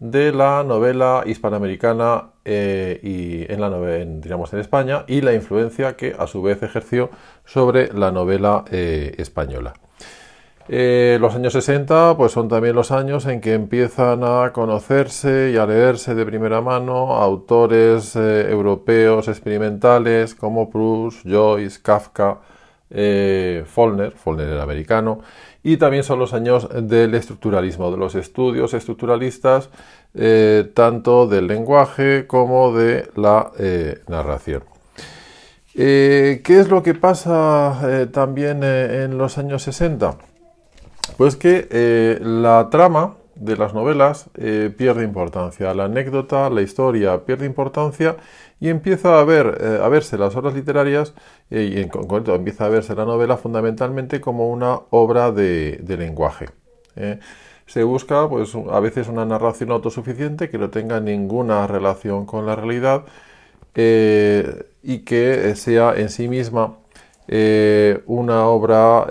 de 0.00 0.32
la 0.32 0.64
novela 0.64 1.22
hispanoamericana 1.26 2.30
eh, 2.44 2.98
y 3.02 3.52
en 3.52 3.60
la 3.60 3.68
novela, 3.68 4.04
digamos, 4.06 4.52
en 4.54 4.60
España 4.60 5.04
y 5.06 5.20
la 5.20 5.34
influencia 5.34 5.94
que 5.94 6.16
a 6.18 6.26
su 6.26 6.42
vez 6.42 6.62
ejerció 6.62 7.10
sobre 7.44 7.92
la 7.92 8.10
novela 8.10 8.64
eh, 8.70 9.14
española. 9.18 9.74
los 10.68 11.34
años 11.34 11.52
60 11.52 12.16
pues 12.16 12.32
son 12.32 12.48
también 12.48 12.74
los 12.76 12.92
años 12.92 13.26
en 13.26 13.40
que 13.40 13.52
empiezan 13.54 14.22
a 14.24 14.52
conocerse 14.52 15.50
y 15.52 15.58
a 15.58 15.66
leerse 15.66 16.14
de 16.14 16.24
primera 16.24 16.60
mano 16.62 17.16
autores 17.16 18.16
europeos 18.16 19.28
experimentales 19.28 20.34
como 20.34 20.70
Proust, 20.70 21.26
Joyce, 21.26 21.82
Kafka, 21.82 22.38
Follner, 22.88 24.12
Follner 24.12 24.60
americano, 24.60 25.20
y 25.62 25.77
también 25.77 26.05
son 26.05 26.18
los 26.18 26.33
años 26.33 26.68
del 26.73 27.14
estructuralismo, 27.14 27.90
de 27.90 27.99
los 27.99 28.14
estudios 28.14 28.73
estructuralistas, 28.73 29.68
eh, 30.14 30.70
tanto 30.75 31.27
del 31.27 31.46
lenguaje 31.46 32.27
como 32.27 32.73
de 32.73 33.09
la 33.14 33.51
eh, 33.59 34.01
narración. 34.09 34.64
Eh, 35.75 36.40
¿Qué 36.42 36.61
es 36.61 36.68
lo 36.68 36.83
que 36.83 36.94
pasa 36.94 38.09
también 38.12 38.64
en 38.64 39.18
los 39.18 39.38
años 39.38 39.62
60? 39.62 40.16
Pues 41.16 41.37
que 41.37 42.18
la 42.20 42.68
trama 42.70 43.16
de 43.35 43.57
las 43.57 43.73
novelas 43.73 44.31
pierde 44.77 45.05
importancia, 45.05 45.73
la 45.75 45.85
anécdota, 45.85 46.51
la 46.51 46.62
historia 46.62 47.25
pierde 47.25 47.46
importancia 47.46 48.16
y 48.59 48.68
empieza 48.68 49.20
a, 49.20 49.25
ver, 49.25 49.81
a 49.83 49.88
verse 49.88 50.18
las 50.18 50.35
obras 50.35 50.55
literarias 50.55 51.14
y 51.50 51.80
en 51.80 51.88
concreto 51.88 52.34
empieza 52.34 52.66
a 52.66 52.68
verse 52.68 52.94
la 52.94 53.04
novela 53.04 53.36
fundamentalmente 53.36 54.20
como 54.20 54.50
una 54.50 54.78
obra 54.90 55.32
de, 55.32 55.82
lenguaje. 55.98 56.46
¿eh? 56.94 57.18
Se 57.66 57.82
busca 57.82 58.28
pues, 58.28 58.54
a 58.54 58.80
veces 58.80 59.08
una 59.08 59.24
narración 59.24 59.72
autosuficiente 59.72 60.48
que 60.48 60.58
no 60.58 60.70
tenga 60.70 61.00
ninguna 61.00 61.66
relación 61.66 62.24
con 62.24 62.46
la 62.46 62.56
realidad 62.56 63.04
y 63.74 64.98
que 65.00 65.54
sea 65.56 65.94
en 65.96 66.08
sí 66.08 66.28
misma 66.28 66.78
una 68.06 68.46
obra, 68.46 69.06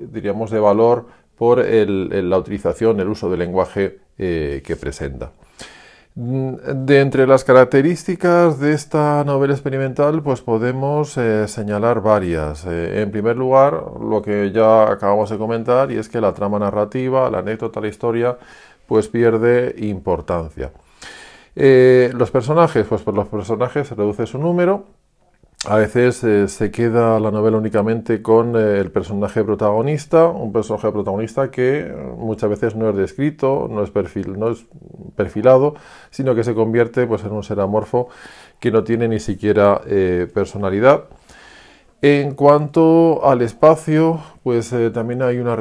diríamos, 0.00 0.50
de 0.50 0.60
valor 0.60 1.06
por 1.36 1.64
la 1.66 2.38
utilización, 2.38 3.00
el 3.00 3.08
uso 3.08 3.28
del 3.28 3.40
lenguaje 3.40 3.98
que 4.16 4.76
presenta. 4.80 5.32
De 6.18 7.00
entre 7.00 7.26
las 7.26 7.44
características 7.44 8.58
de 8.58 8.72
esta 8.72 9.22
novela 9.22 9.52
experimental, 9.52 10.22
pues 10.22 10.40
podemos 10.40 11.14
eh, 11.18 11.46
señalar 11.46 12.00
varias. 12.00 12.64
Eh, 12.64 13.02
en 13.02 13.10
primer 13.10 13.36
lugar, 13.36 13.82
lo 14.00 14.22
que 14.22 14.50
ya 14.50 14.90
acabamos 14.90 15.28
de 15.28 15.36
comentar, 15.36 15.92
y 15.92 15.98
es 15.98 16.08
que 16.08 16.22
la 16.22 16.32
trama 16.32 16.58
narrativa, 16.58 17.28
la 17.28 17.40
anécdota, 17.40 17.82
la 17.82 17.88
historia, 17.88 18.38
pues 18.86 19.08
pierde 19.08 19.74
importancia. 19.76 20.72
Eh, 21.54 22.10
los 22.14 22.30
personajes, 22.30 22.86
pues 22.86 23.02
por 23.02 23.12
los 23.12 23.28
personajes 23.28 23.86
se 23.86 23.94
reduce 23.94 24.24
su 24.26 24.38
número, 24.38 24.86
a 25.68 25.76
veces 25.76 26.22
eh, 26.22 26.46
se 26.46 26.70
queda 26.70 27.18
la 27.18 27.32
novela 27.32 27.56
únicamente 27.56 28.22
con 28.22 28.54
eh, 28.54 28.78
el 28.78 28.92
personaje 28.92 29.42
protagonista, 29.42 30.26
un 30.26 30.52
personaje 30.52 30.92
protagonista 30.92 31.50
que 31.50 31.80
eh, 31.80 31.92
muchas 32.16 32.50
veces 32.50 32.76
no 32.76 32.90
es 32.90 32.96
descrito, 32.96 33.68
no 33.68 33.82
es, 33.82 33.90
perfilado, 35.16 35.74
sino 36.10 36.34
que 36.34 36.44
se 36.44 36.54
convierte 36.54 37.06
pues, 37.06 37.24
en 37.24 37.32
un 37.32 37.42
ser 37.42 37.58
amorfo 37.58 38.08
que 38.60 38.70
no 38.70 38.84
tiene 38.84 39.08
ni 39.08 39.18
siquiera 39.18 39.80
personalidad. 40.32 41.04
En 42.00 42.34
cuanto 42.34 43.26
al 43.26 43.42
espacio, 43.42 44.20
pues 44.42 44.74
también 44.92 45.22
hay 45.22 45.38
una, 45.38 45.56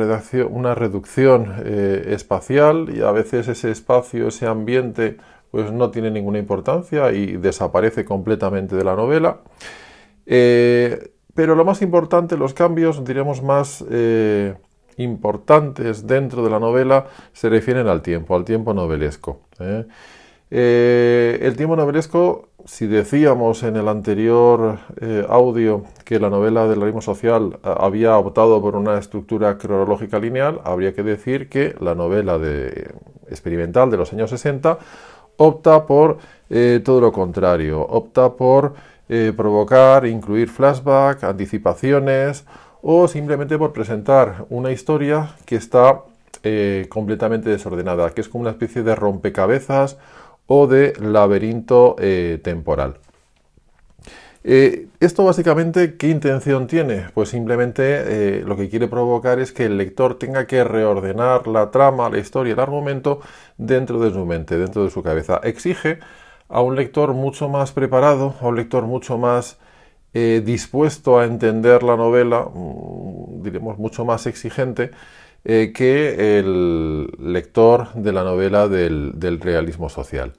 una 0.49 0.75
reducción 0.75 1.53
espacial 1.65 2.89
y 2.95 3.01
a 3.01 3.11
veces 3.11 3.47
ese 3.47 3.71
espacio, 3.71 4.27
ese 4.27 4.47
ambiente, 4.47 5.17
pues 5.51 5.71
no 5.71 5.91
tiene 5.91 6.11
ninguna 6.11 6.39
importancia 6.39 7.11
y 7.11 7.37
desaparece 7.37 8.05
completamente 8.05 8.75
de 8.75 8.83
la 8.83 8.95
novela. 8.95 9.39
Eh, 10.25 11.11
pero 11.33 11.55
lo 11.55 11.65
más 11.65 11.81
importante, 11.81 12.37
los 12.37 12.53
cambios, 12.53 13.03
diríamos 13.03 13.43
más 13.43 13.83
importantes 14.97 16.07
dentro 16.07 16.43
de 16.43 16.49
la 16.49 16.59
novela, 16.59 17.07
se 17.33 17.49
refieren 17.49 17.87
al 17.87 18.01
tiempo, 18.01 18.35
al 18.35 18.45
tiempo 18.45 18.73
novelesco. 18.73 19.41
el 20.49 21.53
tiempo 21.57 21.75
novelesco 21.75 22.49
si 22.65 22.87
decíamos 22.87 23.61
en 23.61 23.75
el 23.75 23.87
anterior 23.87 24.79
eh, 24.99 25.23
audio 25.29 25.83
que 26.03 26.19
la 26.19 26.31
novela 26.31 26.67
del 26.67 26.77
realismo 26.77 27.01
social 27.01 27.59
eh, 27.63 27.75
había 27.77 28.17
optado 28.17 28.59
por 28.59 28.75
una 28.75 28.97
estructura 28.97 29.57
cronológica 29.59 30.19
lineal, 30.19 30.61
habría 30.63 30.93
que 30.93 31.03
decir 31.03 31.47
que 31.47 31.75
la 31.79 31.93
novela 31.93 32.39
de, 32.39 32.91
experimental 33.29 33.91
de 33.91 33.97
los 33.97 34.11
años 34.13 34.31
60 34.31 34.79
opta 35.37 35.85
por 35.85 36.17
eh, 36.49 36.81
todo 36.83 37.01
lo 37.01 37.11
contrario, 37.11 37.81
opta 37.81 38.33
por 38.33 38.73
provocar, 39.07 40.05
incluir 40.05 40.49
flashback, 40.49 41.23
anticipaciones 41.23 42.45
o 42.81 43.07
simplemente 43.07 43.57
por 43.57 43.71
presentar 43.71 44.45
una 44.49 44.71
historia 44.71 45.35
que 45.45 45.55
está 45.55 46.01
completamente 46.89 47.49
desordenada, 47.49 48.11
que 48.11 48.21
es 48.21 48.29
como 48.29 48.43
una 48.43 48.51
especie 48.51 48.83
de 48.83 48.95
rompecabezas 48.95 49.97
o 50.47 50.67
de 50.67 50.93
laberinto 50.99 51.95
eh, 51.99 52.39
temporal. 52.43 52.97
Eh, 54.47 54.89
esto 54.99 55.23
básicamente, 55.25 55.95
¿qué 55.95 56.07
intención 56.09 56.67
tiene? 56.67 57.07
Pues 57.15 57.29
simplemente 57.29 58.37
eh, 58.37 58.43
lo 58.45 58.55
que 58.55 58.69
quiere 58.69 58.87
provocar 58.87 59.39
es 59.39 59.51
que 59.51 59.65
el 59.65 59.77
lector 59.77 60.19
tenga 60.19 60.45
que 60.45 60.63
reordenar 60.63 61.47
la 61.47 61.71
trama, 61.71 62.11
la 62.11 62.19
historia, 62.19 62.53
el 62.53 62.59
argumento 62.59 63.21
dentro 63.57 63.99
de 63.99 64.11
su 64.11 64.23
mente, 64.25 64.57
dentro 64.57 64.83
de 64.83 64.91
su 64.91 65.01
cabeza. 65.01 65.41
Exige 65.43 65.99
a 66.49 66.61
un 66.61 66.75
lector 66.75 67.13
mucho 67.13 67.49
más 67.49 67.71
preparado, 67.71 68.35
a 68.41 68.47
un 68.47 68.55
lector 68.55 68.85
mucho 68.85 69.17
más 69.17 69.57
dispuesto 70.13 71.19
a 71.19 71.25
entender 71.25 71.83
la 71.83 71.97
novela, 71.97 72.47
mm, 72.53 73.43
diremos 73.43 73.77
mucho 73.77 74.05
más 74.05 74.25
exigente, 74.27 74.91
eh, 75.47 75.73
que 75.75 76.39
el 76.39 77.05
lector 77.19 77.93
de 77.93 78.11
la 78.11 78.23
novela 78.23 78.67
del, 78.67 79.39
realismo 79.39 79.89
social. 79.89 80.33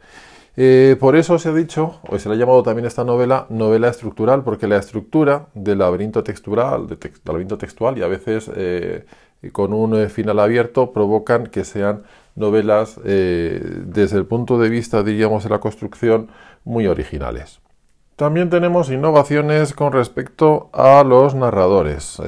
Eh, 0.56 0.96
por 0.98 1.14
eso 1.14 1.38
se 1.38 1.50
ha 1.50 1.52
dicho, 1.52 2.00
o 2.08 2.18
se 2.18 2.28
le 2.28 2.34
ha 2.34 2.38
llamado 2.38 2.64
también 2.64 2.86
esta 2.86 3.04
novela, 3.04 3.46
novela 3.48 3.88
estructural, 3.88 4.42
porque 4.42 4.66
la 4.66 4.78
estructura 4.78 5.46
del 5.54 5.78
laberinto 5.78 6.24
textual, 6.24 6.88
del 6.88 6.98
laberinto 7.24 7.56
textual 7.56 7.96
y 7.98 8.02
a 8.02 8.08
veces 8.08 8.50
eh, 8.56 9.04
con 9.52 9.72
un 9.72 10.10
final 10.10 10.40
abierto 10.40 10.90
provocan 10.90 11.46
que 11.46 11.62
sean 11.62 12.02
novelas 12.36 13.00
desde 13.02 14.16
el 14.16 14.26
punto 14.26 14.58
de 14.58 14.68
vista, 14.68 15.02
diríamos, 15.02 15.44
de 15.44 15.50
la 15.50 15.58
construcción 15.58 16.28
muy 16.64 16.86
originales. 16.86 17.60
También 18.16 18.48
tenemos 18.48 18.90
innovaciones 18.90 19.74
con 19.74 19.92
respecto 19.92 20.70
a 20.72 21.04
los 21.04 21.34
narradores. 21.34 22.20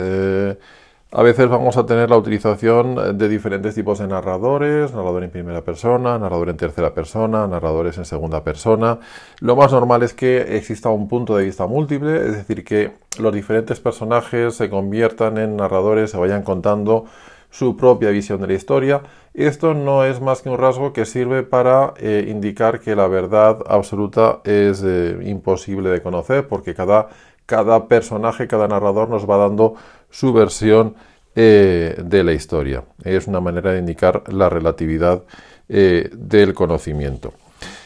A 1.10 1.22
veces 1.22 1.48
vamos 1.48 1.78
a 1.78 1.86
tener 1.86 2.10
la 2.10 2.18
utilización 2.18 3.16
de 3.16 3.28
diferentes 3.30 3.74
tipos 3.74 3.98
de 3.98 4.06
narradores, 4.06 4.92
narrador 4.92 5.24
en 5.24 5.30
primera 5.30 5.62
persona, 5.62 6.18
narrador 6.18 6.50
en 6.50 6.58
tercera 6.58 6.92
persona, 6.92 7.46
narradores 7.46 7.96
en 7.96 8.04
segunda 8.04 8.44
persona. 8.44 8.98
Lo 9.40 9.56
más 9.56 9.72
normal 9.72 10.02
es 10.02 10.12
que 10.12 10.58
exista 10.58 10.90
un 10.90 11.08
punto 11.08 11.34
de 11.34 11.44
vista 11.46 11.66
múltiple, 11.66 12.14
es 12.14 12.36
decir, 12.36 12.62
que 12.62 12.92
los 13.18 13.32
diferentes 13.32 13.80
personajes 13.80 14.54
se 14.54 14.68
conviertan 14.68 15.38
en 15.38 15.56
narradores, 15.56 16.10
se 16.10 16.18
vayan 16.18 16.42
contando 16.42 17.06
su 17.50 17.76
propia 17.76 18.11
visión 18.11 18.40
de 18.40 18.48
la 18.48 18.54
historia. 18.54 19.02
Esto 19.34 19.74
no 19.74 20.04
es 20.04 20.20
más 20.20 20.42
que 20.42 20.50
un 20.50 20.58
rasgo 20.58 20.92
que 20.92 21.04
sirve 21.04 21.42
para 21.42 21.94
eh, 21.98 22.26
indicar 22.28 22.80
que 22.80 22.96
la 22.96 23.06
verdad 23.06 23.58
absoluta 23.68 24.40
es 24.44 24.82
eh, 24.84 25.18
imposible 25.24 25.90
de 25.90 26.02
conocer, 26.02 26.48
porque 26.48 26.74
cada 26.74 27.08
cada 27.48 27.88
personaje, 27.88 28.46
cada 28.46 28.68
narrador 28.68 29.08
nos 29.08 29.28
va 29.28 29.38
dando 29.38 29.74
su 30.11 30.34
versión 30.34 30.94
eh, 31.34 31.96
de 32.04 32.22
la 32.22 32.34
historia. 32.34 32.84
Es 33.02 33.26
una 33.26 33.40
manera 33.40 33.72
de 33.72 33.78
indicar 33.78 34.22
la 34.30 34.50
relatividad 34.50 35.22
eh, 35.66 36.11
del 36.12 36.52
conocimiento. 36.52 37.32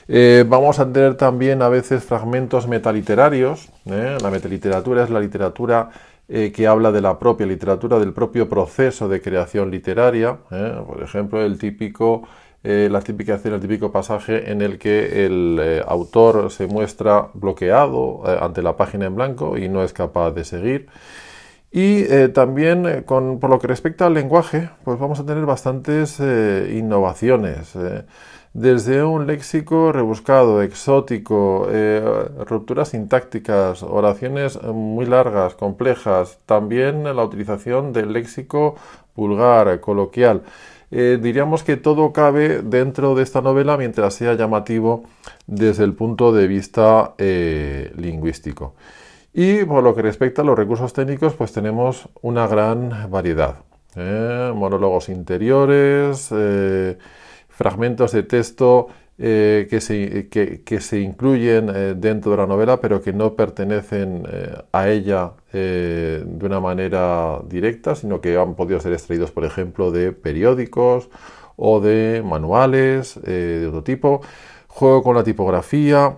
Eh, 0.09 0.44
vamos 0.48 0.81
a 0.81 0.92
tener 0.92 1.14
también 1.14 1.62
a 1.62 1.68
veces 1.68 2.03
fragmentos 2.03 2.66
metaliterarios. 2.66 3.68
La 3.85 4.31
metaliteratura 4.33 5.05
es 5.05 5.11
la 5.11 5.20
literatura 5.20 5.90
que 6.28 6.66
habla 6.66 6.92
de 6.92 7.02
la 7.02 7.18
propia 7.18 7.46
literatura, 7.46 7.98
del 7.98 8.14
propio 8.14 8.48
proceso 8.48 9.08
de 9.08 9.20
creación 9.20 9.70
literaria. 9.70 10.38
Por 10.87 11.02
ejemplo, 11.02 11.42
el 11.42 11.58
típico 11.58 12.22
eh, 12.64 12.88
la 12.90 13.00
típica 13.00 13.40
el 13.42 13.61
típico 13.61 13.90
pasaje 13.90 14.52
en 14.52 14.62
el 14.62 14.78
que 14.78 15.26
el 15.26 15.58
eh, 15.61 15.82
autor 15.85 16.48
se 16.52 16.68
muestra 16.68 17.28
bloqueado 17.35 18.22
eh, 18.24 18.38
ante 18.40 18.62
la 18.62 18.76
página 18.76 19.06
en 19.06 19.16
blanco 19.16 19.58
y 19.58 19.68
no 19.68 19.82
es 19.82 19.92
capaz 19.92 20.30
de 20.30 20.44
seguir. 20.44 20.87
Y 21.72 22.04
también 22.35 23.02
con, 23.06 23.40
por 23.40 23.48
lo 23.48 23.58
que 23.58 23.66
respecta 23.66 24.04
al 24.04 24.12
lenguaje, 24.12 24.68
pues 24.85 24.98
vamos 24.98 25.20
a 25.20 25.24
tener 25.24 25.46
bastantes 25.46 26.20
innovaciones. 26.20 27.74
Desde 28.55 29.03
un 29.03 29.27
léxico 29.27 29.93
rebuscado, 29.93 30.62
exótico, 30.62 31.69
rupturas 32.47 32.91
sintácticas, 32.91 33.83
oraciones 33.83 34.62
muy 34.62 35.07
largas, 35.07 35.55
complejas, 35.55 36.38
también 36.45 37.05
la 37.05 37.25
utilización 37.25 37.93
del 37.93 38.12
léxico 38.12 38.77
vulgar, 39.15 39.81
coloquial. 39.81 40.43
Eh, 40.95 41.19
diríamos 41.21 41.65
que 41.65 41.79
todo 41.79 42.12
cabe 42.12 42.61
dentro 42.61 43.15
de 43.15 43.23
esta 43.23 43.41
novela 43.41 43.79
mientras 43.79 44.12
sea 44.12 44.35
llamativo 44.35 45.05
desde 45.47 45.85
el 45.85 45.95
punto 45.95 46.33
de 46.33 46.47
vista 46.47 47.15
eh, 47.17 47.93
lingüístico. 47.97 48.75
Y 49.33 49.65
por 49.65 49.83
lo 49.83 49.95
que 49.95 50.03
respecta 50.03 50.43
a 50.43 50.45
los 50.45 50.59
recursos 50.59 50.93
técnicos, 50.93 51.33
pues 51.33 51.51
tenemos 51.53 52.11
una 52.21 52.47
gran 52.47 53.11
variedad. 53.11 53.57
¿eh? 53.97 54.53
monólogos 54.55 55.09
interiores, 55.09 56.31
fragmentos 57.53 58.12
de 58.12 58.23
texto 58.23 58.88
eh, 59.19 59.67
que, 59.69 59.81
se, 59.81 60.29
que, 60.29 60.81
se, 60.81 61.01
incluyen 61.01 61.69
eh, 61.69 61.95
dentro 61.97 62.33
de 62.33 62.38
la 62.38 62.47
novela 62.47 62.81
pero 62.81 63.03
que 63.03 63.12
no 63.12 63.35
pertenecen 63.35 64.27
eh, 64.29 64.57
a 64.73 64.88
ella 64.88 65.33
de 65.53 66.25
una 66.41 66.61
manera 66.61 67.41
directa, 67.47 67.95
sino 67.95 68.23
que 68.23 68.38
han 68.38 68.55
podido 68.55 68.81
ser 68.81 68.95
extraídos, 68.95 69.31
por 69.31 69.45
ejemplo, 69.45 69.91
de 69.91 70.12
periódicos 70.12 71.11
o 71.57 71.79
de 71.81 72.23
manuales 72.25 73.21
de 73.23 73.67
otro 73.69 73.85
tipo. 73.85 74.23
Juego 74.67 75.03
con 75.03 75.15
la 75.15 75.23
tipografía, 75.25 76.17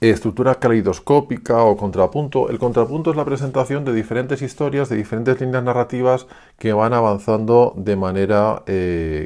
estructura 0.00 0.54
caleidoscópica 0.54 1.64
o 1.64 1.76
contrapunto. 1.76 2.48
El 2.48 2.60
contrapunto 2.60 3.10
es 3.10 3.16
la 3.16 3.24
presentación 3.24 3.84
de 3.84 3.92
diferentes 3.92 4.40
historias, 4.40 4.88
de 4.88 4.96
diferentes 4.96 5.40
líneas 5.40 5.64
narrativas 5.64 6.28
que 6.58 6.72
van 6.72 6.92
avanzando 6.92 7.74
de 7.76 7.96
manera 7.96 8.62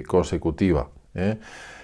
consecutiva 0.06 0.88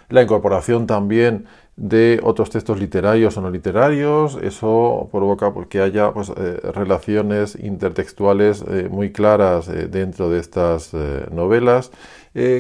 la 0.09 0.23
incorporación 0.23 0.87
también 0.87 1.47
de 1.77 2.21
otros 2.23 2.51
textos 2.51 2.79
literarios 2.79 3.37
o 3.37 3.41
no 3.41 3.51
literarios, 3.51 4.39
eso 4.43 5.09
provoca 5.11 5.53
que 5.69 5.81
haya 5.81 6.13
pues, 6.13 6.31
eh, 6.37 6.61
relaciones 6.73 7.57
intertextuales 7.57 8.65
eh, 8.69 8.89
muy 8.89 9.11
claras 9.11 9.69
eh, 9.69 9.89
dentro 9.89 10.31
de 10.31 10.39
estas 10.39 10.93
novelas. 11.33 11.91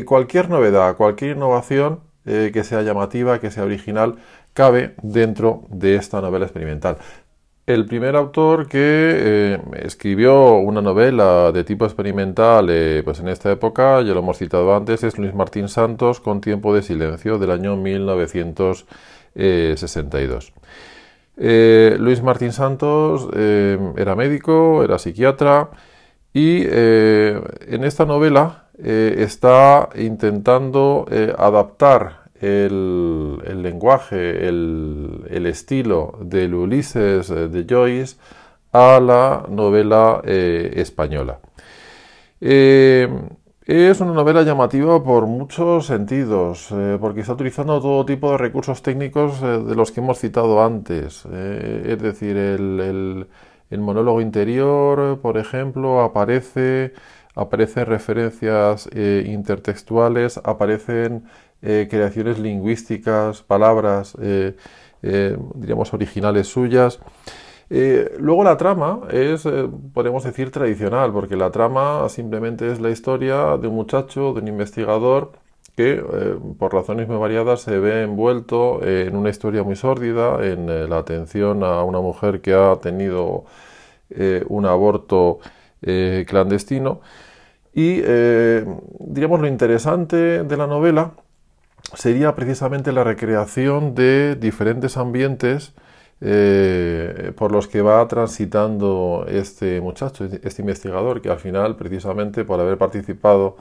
cualquier 0.06 0.48
novedad, 0.50 0.96
cualquier 0.96 1.36
innovación 1.36 2.00
que 2.24 2.64
sea 2.64 2.82
llamativa, 2.82 3.38
que 3.38 3.50
sea 3.50 3.64
original, 3.64 4.16
cabe 4.54 4.94
dentro 5.02 5.64
de 5.68 5.96
esta 5.96 6.20
novela 6.22 6.46
experimental. 6.46 6.96
El 7.66 7.86
primer 7.86 8.14
autor 8.14 8.68
que 8.68 8.78
eh, 8.78 9.58
escribió 9.76 10.56
una 10.56 10.82
novela 10.82 11.50
de 11.50 11.64
tipo 11.64 11.86
experimental 11.86 12.68
eh, 12.68 13.00
pues 13.02 13.20
en 13.20 13.28
esta 13.28 13.50
época, 13.50 14.02
ya 14.02 14.12
lo 14.12 14.18
hemos 14.18 14.36
citado 14.36 14.76
antes, 14.76 15.02
es 15.02 15.16
Luis 15.16 15.32
Martín 15.32 15.70
Santos 15.70 16.20
con 16.20 16.42
Tiempo 16.42 16.74
de 16.74 16.82
Silencio 16.82 17.38
del 17.38 17.50
año 17.50 17.74
1962. 17.76 20.52
Eh, 21.38 21.96
Luis 21.98 22.22
Martín 22.22 22.52
Santos 22.52 23.30
era 23.34 24.14
médico, 24.14 24.84
era 24.84 24.98
psiquiatra 24.98 25.70
y 26.34 26.66
en 26.66 27.82
esta 27.82 28.04
novela 28.04 28.66
está 28.76 29.88
intentando 29.94 31.06
adaptar 31.38 32.23
el, 32.44 33.62
lenguaje, 33.62 34.48
el, 34.48 35.46
estilo 35.46 36.18
del 36.20 36.54
Ulises 36.54 37.30
eh, 37.30 37.48
de 37.48 37.66
Joyce 37.68 38.16
a 38.72 39.00
la 39.00 39.46
novela 39.48 40.20
eh, 40.24 40.72
española. 40.76 41.38
Eh, 42.40 43.08
es 43.66 44.00
una 44.00 44.12
novela 44.12 44.42
llamativa 44.42 45.02
por 45.02 45.26
muchos 45.26 45.86
sentidos, 45.86 46.68
porque 47.00 47.20
está 47.20 47.32
utilizando 47.32 47.80
todo 47.80 48.04
tipo 48.04 48.30
de 48.32 48.36
recursos 48.36 48.82
técnicos 48.82 49.40
de 49.40 49.74
los 49.74 49.90
que 49.90 50.00
hemos 50.00 50.18
citado 50.18 50.62
antes. 50.62 51.24
es 51.24 51.98
decir, 51.98 52.36
el, 52.36 53.26
el 53.70 53.80
monólogo 53.80 54.20
interior, 54.20 55.18
por 55.22 55.38
ejemplo, 55.38 56.02
aparece, 56.02 56.92
aparecen 57.34 57.86
referencias 57.86 58.86
intertextuales, 58.92 60.38
aparecen 60.44 61.24
eh, 61.64 61.88
creaciones 61.90 62.38
lingüísticas, 62.38 63.42
palabras, 63.42 64.16
eh, 64.20 64.54
diríamos, 65.54 65.92
originales 65.92 66.46
suyas. 66.48 67.00
luego 68.18 68.44
la 68.44 68.56
trama 68.56 69.00
es, 69.10 69.46
podemos 69.92 70.24
decir, 70.24 70.50
tradicional, 70.50 71.12
porque 71.12 71.36
la 71.36 71.50
trama 71.50 72.08
simplemente 72.08 72.70
es 72.70 72.80
la 72.80 72.90
historia 72.90 73.56
de 73.58 73.68
un 73.68 73.74
muchacho, 73.74 74.32
de 74.32 74.40
un 74.40 74.48
investigador, 74.48 75.32
que 75.76 76.02
por 76.58 76.72
razones 76.72 77.08
muy 77.08 77.16
variadas 77.18 77.62
se 77.62 77.78
ve 77.78 78.04
envuelto 78.04 78.82
en 78.86 79.16
una 79.16 79.30
historia 79.30 79.62
muy 79.64 79.76
sórdida, 79.76 80.46
en 80.46 80.88
la 80.88 80.98
atención 80.98 81.64
a 81.64 81.82
una 81.82 82.00
mujer 82.00 82.40
que 82.40 82.54
ha 82.54 82.76
tenido 82.76 83.44
eh, 84.10 84.44
un 84.48 84.66
aborto 84.66 85.40
eh, 85.82 86.24
clandestino. 86.28 87.00
Y, 87.72 88.00
eh, 88.04 88.64
diríamos, 89.00 89.40
lo 89.40 89.48
interesante 89.48 90.44
de 90.44 90.56
la 90.56 90.66
novela 90.66 91.12
sería 91.96 92.34
precisamente 92.34 92.92
la 92.92 93.04
recreación 93.04 93.94
de 93.94 94.36
diferentes 94.36 94.96
ambientes 94.96 95.74
por 97.36 97.52
los 97.52 97.68
que 97.68 97.82
va 97.82 98.06
transitando 98.08 99.26
este 99.28 99.82
muchacho, 99.82 100.24
este 100.42 100.62
investigador, 100.62 101.20
que 101.20 101.28
al 101.28 101.38
final, 101.38 101.76
precisamente 101.76 102.44
por 102.44 102.58
haber 102.60 102.78
participado 102.78 103.56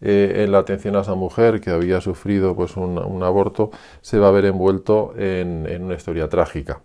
en 0.00 0.52
la 0.52 0.58
atención 0.58 0.94
a 0.96 1.00
esa 1.00 1.14
mujer 1.14 1.60
que 1.60 1.70
había 1.70 2.00
sufrido 2.00 2.54
pues, 2.54 2.76
un, 2.76 3.22
aborto, 3.22 3.70
se 4.00 4.18
va 4.18 4.28
a 4.28 4.30
ver 4.30 4.44
envuelto 4.44 5.12
en, 5.16 5.82
una 5.82 5.94
historia 5.94 6.28
trágica. 6.28 6.82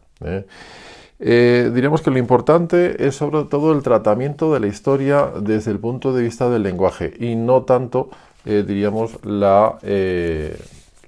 Eh, 1.21 1.69
diríamos 1.73 2.01
que 2.01 2.11
lo 2.11 2.17
importante 2.17 3.05
es 3.05 3.15
sobre 3.15 3.43
todo 3.43 3.73
el 3.73 3.83
tratamiento 3.83 4.53
de 4.53 4.61
la 4.61 4.67
historia 4.67 5.29
desde 5.41 5.71
el 5.71 5.79
punto 5.79 6.13
de 6.13 6.23
vista 6.23 6.49
del 6.49 6.63
lenguaje 6.63 7.13
y 7.19 7.35
no 7.35 7.63
tanto, 7.63 8.09
eh, 8.45 8.63
diríamos, 8.65 9.19
la, 9.25 9.77
eh, 9.81 10.57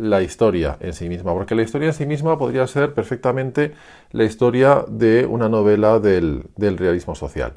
la 0.01 0.21
historia 0.21 0.77
en 0.79 0.93
sí 0.93 1.07
misma, 1.09 1.33
porque 1.33 1.55
la 1.55 1.61
historia 1.61 1.87
en 1.87 1.93
sí 1.93 2.05
misma 2.05 2.37
podría 2.37 2.65
ser 2.67 2.93
perfectamente 2.93 3.73
la 4.11 4.23
historia 4.23 4.83
de 4.87 5.25
una 5.25 5.47
novela 5.49 5.99
del 5.99 6.43
realismo 6.57 7.15
social. 7.15 7.53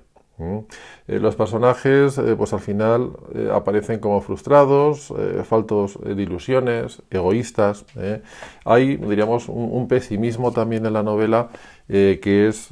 Eh, 1.07 1.21
los 1.21 1.37
personajes, 1.37 2.19
eh, 2.19 2.35
pues 2.37 2.53
al 2.53 2.61
final 2.61 3.13
eh, 3.35 3.51
aparecen 3.53 4.01
como 4.01 4.21
frustrados, 4.21 5.13
faltos 5.45 5.99
de 6.03 6.21
ilusiones, 6.21 7.03
egoístas. 7.11 7.85
Hay, 8.65 8.97
diríamos, 8.97 9.49
un, 9.49 9.87
pesimismo 9.89 10.53
también 10.53 10.87
en 10.87 10.93
la 10.93 11.03
novela 11.03 11.51
que 11.87 12.49
es 12.49 12.69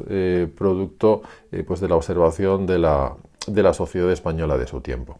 producto 0.56 1.22
pues 1.66 1.80
de 1.80 1.88
la 1.88 1.96
observación 1.96 2.66
de 2.66 2.78
la, 2.78 3.14
de 3.46 3.62
la 3.62 3.74
sociedad 3.74 4.10
española 4.10 4.56
de 4.56 4.66
su 4.66 4.80
tiempo. 4.80 5.18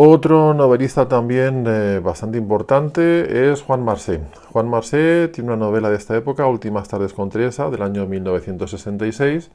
Otro 0.00 0.54
novelista 0.54 1.08
también 1.08 1.64
bastante 2.04 2.38
importante 2.38 3.50
es 3.50 3.62
Juan 3.62 3.84
Marsé. 3.84 4.20
Juan 4.52 4.70
Marsé 4.70 5.26
tiene 5.26 5.48
una 5.48 5.56
novela 5.56 5.90
de 5.90 5.96
esta 5.96 6.16
época, 6.16 6.46
Últimas 6.46 6.86
tardes 6.86 7.12
con 7.12 7.30
Teresa, 7.30 7.68
del 7.68 7.82
año 7.82 8.06
1966 8.06 9.50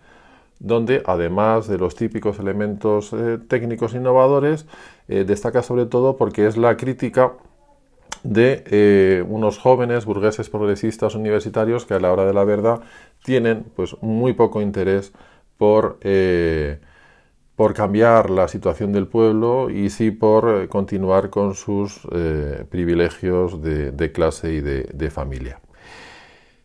donde 0.59 1.03
además 1.05 1.67
de 1.67 1.77
los 1.77 1.95
típicos 1.95 2.39
elementos 2.39 3.11
eh, 3.13 3.37
técnicos 3.47 3.93
innovadores, 3.93 4.65
eh, 5.07 5.25
destaca 5.25 5.61
sobre 5.61 5.85
todo 5.85 6.15
porque 6.17 6.47
es 6.47 6.57
la 6.57 6.77
crítica 6.77 7.33
de 8.23 8.63
eh, 8.67 9.25
unos 9.27 9.57
jóvenes 9.59 10.05
burgueses 10.05 10.49
progresistas 10.49 11.15
universitarios 11.15 11.85
que 11.85 11.93
a 11.93 11.99
la 11.99 12.11
hora 12.11 12.25
de 12.25 12.33
la 12.33 12.45
verdad 12.45 12.81
tienen 13.23 13.65
pues 13.75 13.95
muy 14.01 14.33
poco 14.33 14.61
interés 14.61 15.11
por, 15.57 15.99
por 17.55 17.73
cambiar 17.73 18.29
la 18.29 18.47
situación 18.47 18.91
del 18.91 19.07
pueblo 19.07 19.69
y 19.69 19.89
sí 19.89 20.11
por 20.11 20.67
continuar 20.69 21.29
con 21.29 21.53
sus 21.53 22.01
privilegios 22.69 23.61
de, 23.61 24.11
clase 24.11 24.53
y 24.53 24.61
de 24.61 25.09
familia. 25.11 25.59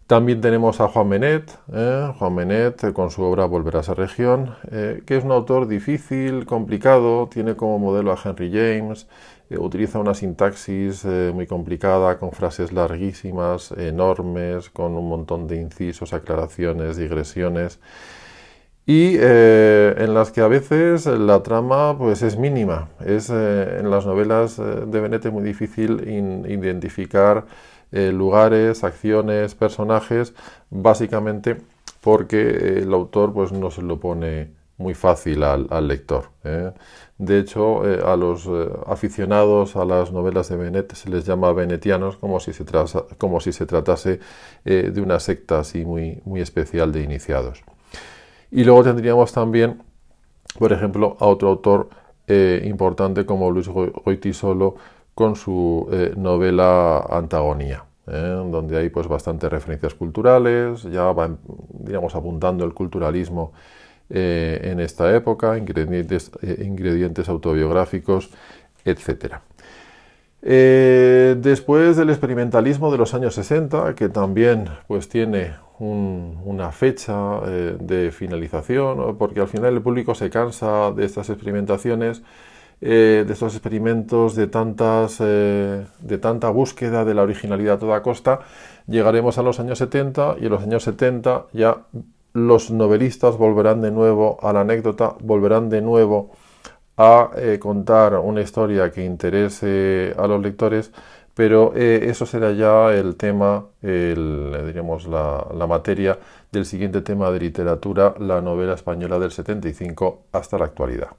También 0.09 0.41
tenemos 0.41 0.81
a 0.81 0.89
Juan 0.89 1.07
Menet, 1.07 1.59
¿eh? 1.71 2.11
Juan 2.19 2.35
Menet 2.35 2.83
eh, 2.83 2.93
con 2.95 3.11
su 3.11 3.23
obra 3.25 3.45
Volver 3.45 3.77
a 3.77 3.81
esa 3.81 3.93
región, 3.93 4.55
eh, 4.71 5.03
que 5.05 5.19
es 5.19 5.25
un 5.25 5.33
autor 5.33 5.69
difícil, 5.69 6.47
complicado, 6.47 7.29
tiene 7.29 7.57
como 7.57 7.79
modelo 7.79 8.13
a 8.13 8.19
Henry 8.25 8.51
James, 8.51 9.07
utiliza 9.51 9.99
una 9.99 10.15
sintaxis 10.15 11.05
muy 11.05 11.47
complicada, 11.47 12.19
con 12.19 12.33
frases 12.33 12.73
larguísimas, 12.73 13.73
enormes, 13.73 14.71
con 14.71 14.97
un 14.97 15.11
montón 15.11 15.47
de 15.47 15.57
incisos, 15.57 16.15
aclaraciones, 16.15 16.97
digresiones, 16.97 17.79
y 18.89 19.19
en 19.19 20.15
las 20.15 20.33
que 20.33 20.41
a 20.41 20.49
veces 20.49 21.05
la 21.05 21.43
trama 21.43 21.97
pues, 21.99 22.23
es 22.23 22.39
mínima. 22.39 22.89
Es 23.05 23.29
en 23.29 23.91
las 23.91 24.07
novelas 24.07 24.57
de 24.57 25.01
Benet 25.01 25.31
muy 25.31 25.43
difícil 25.43 26.09
identificar 26.49 27.45
eh, 27.91 28.13
lugares, 28.13 28.85
acciones, 28.85 29.55
personajes, 29.55 30.35
básicamente 30.69 31.57
porque 32.03 32.81
el 32.81 32.93
autor 32.93 33.33
pues, 33.33 33.51
no 33.51 33.71
se 33.71 33.81
lo 33.83 33.99
pone 33.99 34.51
muy 34.77 34.95
fácil 34.95 35.43
al, 35.43 35.89
lector. 35.89 36.31
¿eh? 36.45 36.73
De 37.17 37.39
hecho, 37.39 37.89
eh, 37.91 38.01
a 38.05 38.15
los 38.17 38.49
aficionados 38.87 39.75
a 39.75 39.85
las 39.87 40.13
novelas 40.13 40.51
de 40.51 40.57
Benet 40.57 40.95
se 40.95 41.09
les 41.09 41.25
llama 41.25 41.53
venetianos 41.53 42.17
como 42.17 42.41
si 42.41 42.53
se, 42.53 42.65
como 43.17 43.41
si 43.41 43.53
se 43.53 43.67
tratase 43.67 44.21
de 44.65 45.01
una 45.01 45.19
secta 45.19 45.61
así 45.61 45.85
muy, 45.85 46.21
muy 46.25 46.41
especial 46.43 46.93
de 46.93 47.03
iniciados. 47.03 47.63
Y 48.51 48.65
luego 48.65 48.83
tendríamos 48.83 49.33
también, 49.33 49.83
por 50.59 50.73
ejemplo, 50.73 51.17
a 51.21 51.27
otro 51.27 51.49
autor 51.49 51.89
importante 52.65 53.25
como 53.25 53.51
Luis 53.51 53.69
Goitisolo, 53.69 54.75
con 55.19 55.35
su 55.35 55.89
eh, 55.91 56.13
novela 56.17 57.01
Antagonía, 57.11 57.85
¿eh? 58.07 58.41
donde 58.53 58.79
hay 58.79 58.89
pues 58.89 59.09
bastantes 59.09 59.51
referencias 59.51 59.93
culturales, 59.95 60.85
ya 60.85 61.11
va 61.11 61.37
digamos 61.71 62.15
apuntando 62.15 62.65
el 62.65 62.73
culturalismo 62.73 63.53
eh, 64.11 64.61
en 64.63 64.79
esta 64.79 65.13
época, 65.13 65.59
ingredientes, 65.59 66.31
ingredientes 66.41 67.29
autobiográficos, 67.29 68.31
etc. 70.43 71.39
después 71.43 71.97
del 71.97 72.11
experimentalismo 72.11 72.91
de 72.91 72.99
los 72.99 73.15
años 73.15 73.35
60, 73.35 73.95
que 73.95 74.09
también 74.09 74.67
pues 74.87 75.09
tiene 75.09 75.55
una 75.81 76.73
fecha 76.73 77.41
de 77.41 78.11
finalización, 78.11 79.17
porque 79.17 79.41
al 79.41 79.49
final 79.49 79.75
el 79.75 79.83
público 79.83 80.15
se 80.15 80.29
cansa 80.29 80.91
de 80.91 81.05
estas 81.05 81.31
experimentaciones 81.31 82.23
eh, 82.81 83.25
de 83.27 83.33
estos 83.33 83.55
experimentos, 83.55 84.37
de, 84.37 84.47
tantas, 84.47 85.17
eh, 85.21 85.85
de 86.01 86.19
tanta 86.19 86.49
búsqueda 86.51 87.05
de 87.05 87.13
la 87.13 87.23
originalidad 87.23 87.75
a 87.75 87.79
toda 87.81 88.03
costa, 88.03 88.39
llegaremos 88.87 89.37
a 89.37 89.43
los 89.43 89.59
años 89.59 89.79
70 89.79 90.37
y 90.41 90.45
en 90.45 90.51
los 90.51 90.63
años 90.63 90.85
70 90.85 91.47
ya 91.53 91.87
los 92.35 92.71
novelistas 92.71 93.37
volverán 93.37 93.81
de 93.83 93.91
nuevo 93.91 94.39
a 94.43 94.53
la 94.53 94.61
anécdota, 94.61 95.17
volverán 95.21 95.71
de 95.71 95.83
nuevo 95.83 96.31
a 96.99 97.31
eh, 97.37 97.59
contar 97.59 98.17
una 98.17 98.43
historia 98.43 98.91
que 98.91 99.05
interese 99.05 100.15
a 100.19 100.27
los 100.27 100.43
lectores, 100.43 100.93
pero 101.35 101.73
eso 101.77 102.27
será 102.27 102.51
ya 102.51 102.93
el 102.93 103.15
tema, 103.15 103.67
diríamos, 103.81 105.07
la, 105.07 105.47
la 105.57 105.69
materia 105.69 106.19
del 106.51 106.67
siguiente 106.67 107.01
tema 107.01 107.31
de 107.31 107.39
literatura, 107.39 108.15
la 108.19 108.41
novela 108.41 108.75
española 108.75 109.21
del 109.21 109.31
75 109.31 110.25
hasta 110.33 110.59
la 110.59 110.65
actualidad. 110.65 111.11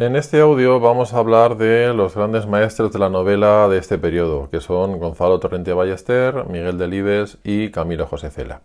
En 0.00 0.16
este 0.16 0.40
audio 0.40 0.80
vamos 0.80 1.12
a 1.12 1.18
hablar 1.18 1.58
de 1.58 1.92
los 1.92 2.14
grandes 2.14 2.46
maestros 2.46 2.90
de 2.90 2.98
la 2.98 3.10
novela 3.10 3.68
de 3.68 3.76
este 3.76 3.98
periodo, 3.98 4.48
que 4.48 4.62
son 4.62 4.98
Gonzalo 4.98 5.38
Torrente 5.40 5.74
Ballester, 5.74 6.46
Miguel 6.48 6.78
Delibes 6.78 7.36
y 7.44 7.70
Camilo 7.70 8.06
José 8.06 8.30
Cela. 8.30 8.62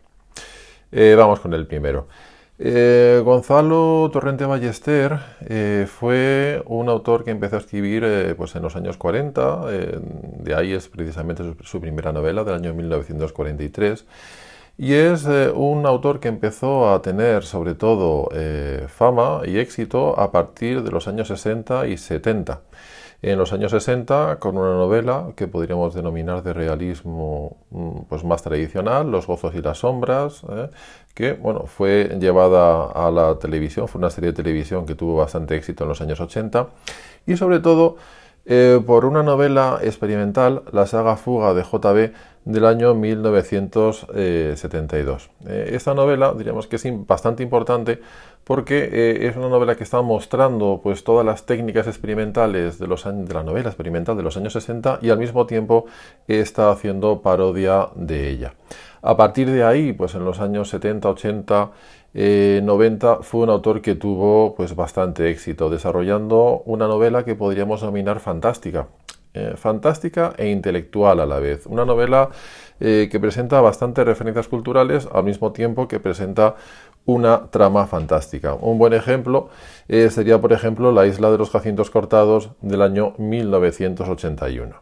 Eh, 0.93 1.13
vamos 1.17 1.41
con 1.41 1.53
el 1.53 1.67
primero. 1.67 2.07
Eh, 2.57 3.21
Gonzalo 3.21 4.09
Torrente 4.13 4.45
Ballester 4.45 5.19
eh, 5.41 5.87
fue 5.89 6.63
un 6.67 6.87
autor 6.87 7.25
que 7.25 7.31
empezó 7.31 7.57
a 7.57 7.59
escribir 7.59 8.33
pues 8.37 8.55
en 8.55 8.61
los 8.61 8.77
años 8.77 8.95
40, 8.95 9.65
de 10.39 10.55
ahí 10.55 10.71
es 10.71 10.87
precisamente 10.87 11.43
su 11.65 11.81
primera 11.81 12.13
novela 12.13 12.45
del 12.45 12.55
año 12.55 12.73
1943 12.73 14.05
y 14.77 14.93
es 14.93 15.25
eh, 15.25 15.51
un 15.51 15.85
autor 15.85 16.19
que 16.19 16.27
empezó 16.27 16.93
a 16.93 17.01
tener 17.01 17.43
sobre 17.43 17.75
todo 17.75 18.29
eh, 18.33 18.85
fama 18.89 19.41
y 19.45 19.57
éxito 19.57 20.19
a 20.19 20.31
partir 20.31 20.83
de 20.83 20.91
los 20.91 21.07
años 21.07 21.29
60 21.29 21.87
y 21.87 21.97
70. 21.97 22.61
En 23.21 23.39
los 23.39 23.53
años 23.53 23.71
60 23.71 24.37
con 24.39 24.57
una 24.57 24.73
novela 24.75 25.27
que 25.35 25.47
podríamos 25.47 25.93
denominar 25.93 26.43
de 26.43 26.53
realismo 26.53 27.57
mm, 27.71 28.01
pues 28.09 28.23
más 28.25 28.43
tradicional, 28.43 29.09
Los 29.09 29.27
gozos 29.27 29.55
y 29.55 29.61
las 29.61 29.79
sombras, 29.79 30.43
eh, 30.49 30.69
que 31.13 31.33
bueno, 31.33 31.65
fue 31.67 32.17
llevada 32.19 32.91
a 32.91 33.09
la 33.11 33.39
televisión, 33.39 33.87
fue 33.87 33.99
una 33.99 34.09
serie 34.09 34.31
de 34.31 34.35
televisión 34.35 34.85
que 34.85 34.95
tuvo 34.95 35.15
bastante 35.15 35.55
éxito 35.55 35.85
en 35.85 35.89
los 35.89 36.01
años 36.01 36.19
80 36.19 36.67
y 37.25 37.37
sobre 37.37 37.59
todo 37.59 37.95
por 38.85 39.05
una 39.05 39.23
novela 39.23 39.79
experimental, 39.81 40.61
la 40.71 40.85
saga 40.85 41.15
Fuga 41.15 41.55
de 41.55 41.63
JB 41.63 42.13
del 42.45 42.65
año 42.65 42.93
1972. 42.93 45.29
Eh, 45.47 45.71
esta 45.73 45.95
novela 45.95 46.33
diríamos 46.37 46.67
que 46.67 46.75
es 46.77 46.85
bastante 47.05 47.43
importante 47.43 47.99
porque 48.43 48.87
eh, 48.91 49.27
es 49.27 49.35
una 49.35 49.49
novela 49.49 49.75
que 49.75 49.83
está 49.83 50.03
mostrando 50.03 50.79
pues 50.81 51.03
todas 51.03 51.25
las 51.25 51.45
técnicas 51.47 51.87
experimentales 51.87 52.77
de, 52.77 52.87
la 52.87 53.43
novela 53.43 53.69
experimental 53.69 54.15
de 54.15 54.21
los 54.23 54.37
años 54.37 54.53
60 54.53 54.99
y 55.01 55.09
al 55.09 55.17
mismo 55.17 55.47
tiempo 55.47 55.87
está 56.27 56.69
haciendo 56.69 57.21
parodia 57.21 57.89
de 57.95 58.29
ella. 58.29 58.53
A 59.01 59.17
partir 59.17 59.49
de 59.49 59.63
ahí, 59.63 59.93
pues 59.93 60.13
en 60.15 60.25
los 60.25 60.39
años 60.39 60.69
70, 60.69 61.09
80, 61.09 61.71
90 62.13 63.23
fue 63.23 63.41
un 63.41 63.49
autor 63.49 63.81
que 63.81 63.95
tuvo 63.95 64.53
pues 64.55 64.75
bastante 64.75 65.29
éxito 65.29 65.69
desarrollando 65.69 66.61
una 66.65 66.87
novela 66.87 67.25
que 67.25 67.35
podríamos 67.35 67.83
nominar 67.83 68.19
fantástica 68.19 68.87
eh, 69.35 69.55
fantástica 69.57 70.33
e 70.37 70.47
intelectual 70.47 71.19
a 71.19 71.25
la 71.25 71.39
vez. 71.39 71.65
Una 71.65 71.83
novela 71.83 72.29
eh, 72.79 73.09
que 73.11 73.19
presenta 73.19 73.59
bastantes 73.59 74.05
referencias 74.05 74.47
culturales 74.47 75.09
al 75.11 75.25
mismo 75.25 75.51
tiempo 75.51 75.89
que 75.89 75.99
presenta 75.99 76.55
una 77.05 77.47
trama 77.51 77.85
fantástica. 77.85 78.53
Un 78.53 78.77
buen 78.77 78.93
ejemplo 78.93 79.49
eh, 79.89 80.09
sería, 80.09 80.39
por 80.39 80.53
ejemplo, 80.53 80.93
La 80.93 81.05
isla 81.05 81.31
de 81.31 81.37
los 81.37 81.49
jacintos 81.49 81.89
cortados 81.89 82.51
del 82.61 82.81
año 82.81 83.13
1981. 83.17 84.73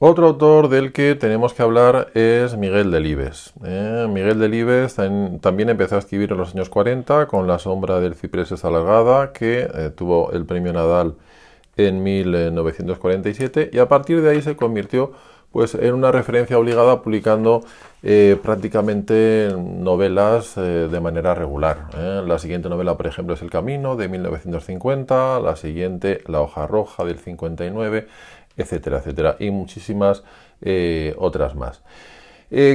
Otro 0.00 0.26
autor 0.26 0.68
del 0.68 0.92
que 0.92 1.14
tenemos 1.14 1.54
que 1.54 1.62
hablar 1.62 2.08
es 2.14 2.56
Miguel 2.56 2.90
Delibes. 2.90 3.54
Miguel 3.60 4.40
Delibes 4.40 4.96
también 4.96 5.68
empezó 5.68 5.94
a 5.94 6.00
escribir 6.00 6.32
en 6.32 6.38
los 6.38 6.52
años 6.54 6.68
40 6.68 7.28
con 7.28 7.46
La 7.46 7.60
sombra 7.60 8.00
del 8.00 8.16
ciprés 8.16 8.64
alargada, 8.64 9.32
que 9.32 9.92
tuvo 9.94 10.32
el 10.32 10.44
premio 10.44 10.72
Nadal 10.72 11.14
en 11.76 12.02
1947 12.02 13.70
y 13.72 13.78
a 13.78 13.88
partir 13.88 14.22
de 14.22 14.30
ahí 14.30 14.42
se 14.42 14.56
convirtió 14.56 15.12
pues 15.54 15.76
en 15.76 15.94
una 15.94 16.10
referencia 16.10 16.58
obligada 16.58 17.00
publicando 17.00 17.62
eh, 18.02 18.36
prácticamente 18.42 19.54
novelas 19.56 20.56
eh, 20.56 20.88
de 20.90 21.00
manera 21.00 21.32
regular. 21.32 21.90
¿eh? 21.96 22.24
La 22.26 22.40
siguiente 22.40 22.68
novela, 22.68 22.96
por 22.96 23.06
ejemplo, 23.06 23.34
es 23.34 23.42
El 23.42 23.50
Camino 23.50 23.94
de 23.94 24.08
1950, 24.08 25.38
la 25.38 25.54
siguiente 25.54 26.22
La 26.26 26.40
hoja 26.40 26.66
roja 26.66 27.04
del 27.04 27.20
59, 27.20 28.08
etcétera, 28.56 28.98
etcétera, 28.98 29.36
y 29.38 29.52
muchísimas 29.52 30.24
otras 31.18 31.54
más. 31.54 31.82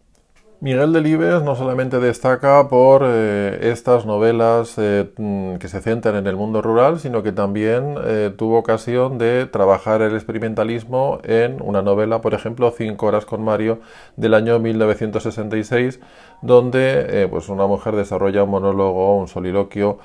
Miguel 0.60 0.92
Delibes 0.92 1.42
no 1.42 1.56
solamente 1.56 1.98
destaca 1.98 2.68
por 2.68 3.02
eh, 3.04 3.70
estas 3.72 4.06
novelas 4.06 4.74
eh, 4.78 5.10
mm, 5.16 5.56
que 5.56 5.68
se 5.68 5.80
centran 5.80 6.16
en 6.16 6.26
el 6.26 6.36
mundo 6.36 6.62
rural, 6.62 7.00
sino 7.00 7.22
que 7.22 7.32
también 7.32 7.96
eh, 8.04 8.32
tuvo 8.34 8.58
ocasión 8.58 9.18
de 9.18 9.46
trabajar 9.46 10.00
el 10.00 10.14
experimentalismo 10.14 11.18
en 11.24 11.60
una 11.60 11.82
novela, 11.82 12.20
por 12.20 12.34
ejemplo, 12.34 12.70
Cinco 12.70 13.06
horas 13.06 13.26
con 13.26 13.42
Mario, 13.42 13.80
del 14.16 14.32
año 14.32 14.58
1966, 14.58 16.00
donde 16.40 17.28
pues 17.30 17.48
una 17.48 17.66
mujer 17.66 17.96
desarrolla 17.96 18.44
un 18.44 18.50
monólogo, 18.50 19.18
un 19.18 19.28
soliloquio, 19.28 19.98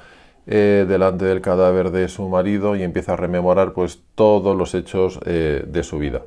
delante 0.45 1.25
del 1.25 1.41
cadáver 1.41 1.91
de 1.91 2.07
su 2.07 2.27
marido 2.27 2.75
y 2.75 2.81
empieza 2.81 3.13
a 3.13 3.15
rememorar 3.17 3.73
pues 3.73 4.01
todos 4.15 4.57
los 4.57 4.73
hechos 4.73 5.19
de 5.19 5.83
su 5.83 5.99
vida. 5.99 6.21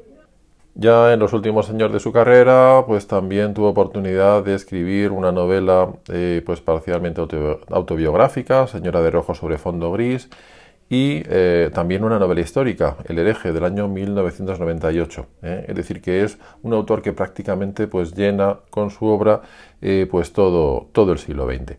Ya 0.74 1.12
en 1.12 1.20
los 1.20 1.34
últimos 1.34 1.68
años 1.68 1.92
de 1.92 2.00
su 2.00 2.12
carrera, 2.12 2.84
pues 2.86 3.06
también 3.06 3.52
tuvo 3.52 3.68
oportunidad 3.68 4.42
de 4.42 4.54
escribir 4.54 5.10
una 5.10 5.30
novela 5.30 5.92
eh, 6.08 6.42
pues 6.46 6.62
parcialmente 6.62 7.20
autobiográfica, 7.68 8.66
Señora 8.66 9.02
de 9.02 9.10
Rojo 9.10 9.34
sobre 9.34 9.58
fondo 9.58 9.92
gris, 9.92 10.30
y 10.88 11.22
eh, 11.26 11.70
también 11.74 12.04
una 12.04 12.18
novela 12.18 12.40
histórica, 12.40 12.96
El 13.04 13.18
hereje, 13.18 13.52
del 13.52 13.64
año 13.64 13.86
1998. 13.86 15.26
¿eh? 15.42 15.66
Es 15.68 15.76
decir, 15.76 16.00
que 16.00 16.24
es 16.24 16.38
un 16.62 16.72
autor 16.72 17.02
que 17.02 17.12
prácticamente 17.12 17.86
pues 17.86 18.14
llena 18.14 18.60
con 18.70 18.90
su 18.90 19.06
obra 19.06 19.42
pues 20.10 20.32
todo, 20.32 20.88
todo 20.92 21.12
el 21.12 21.18
siglo 21.18 21.46
XX. 21.46 21.76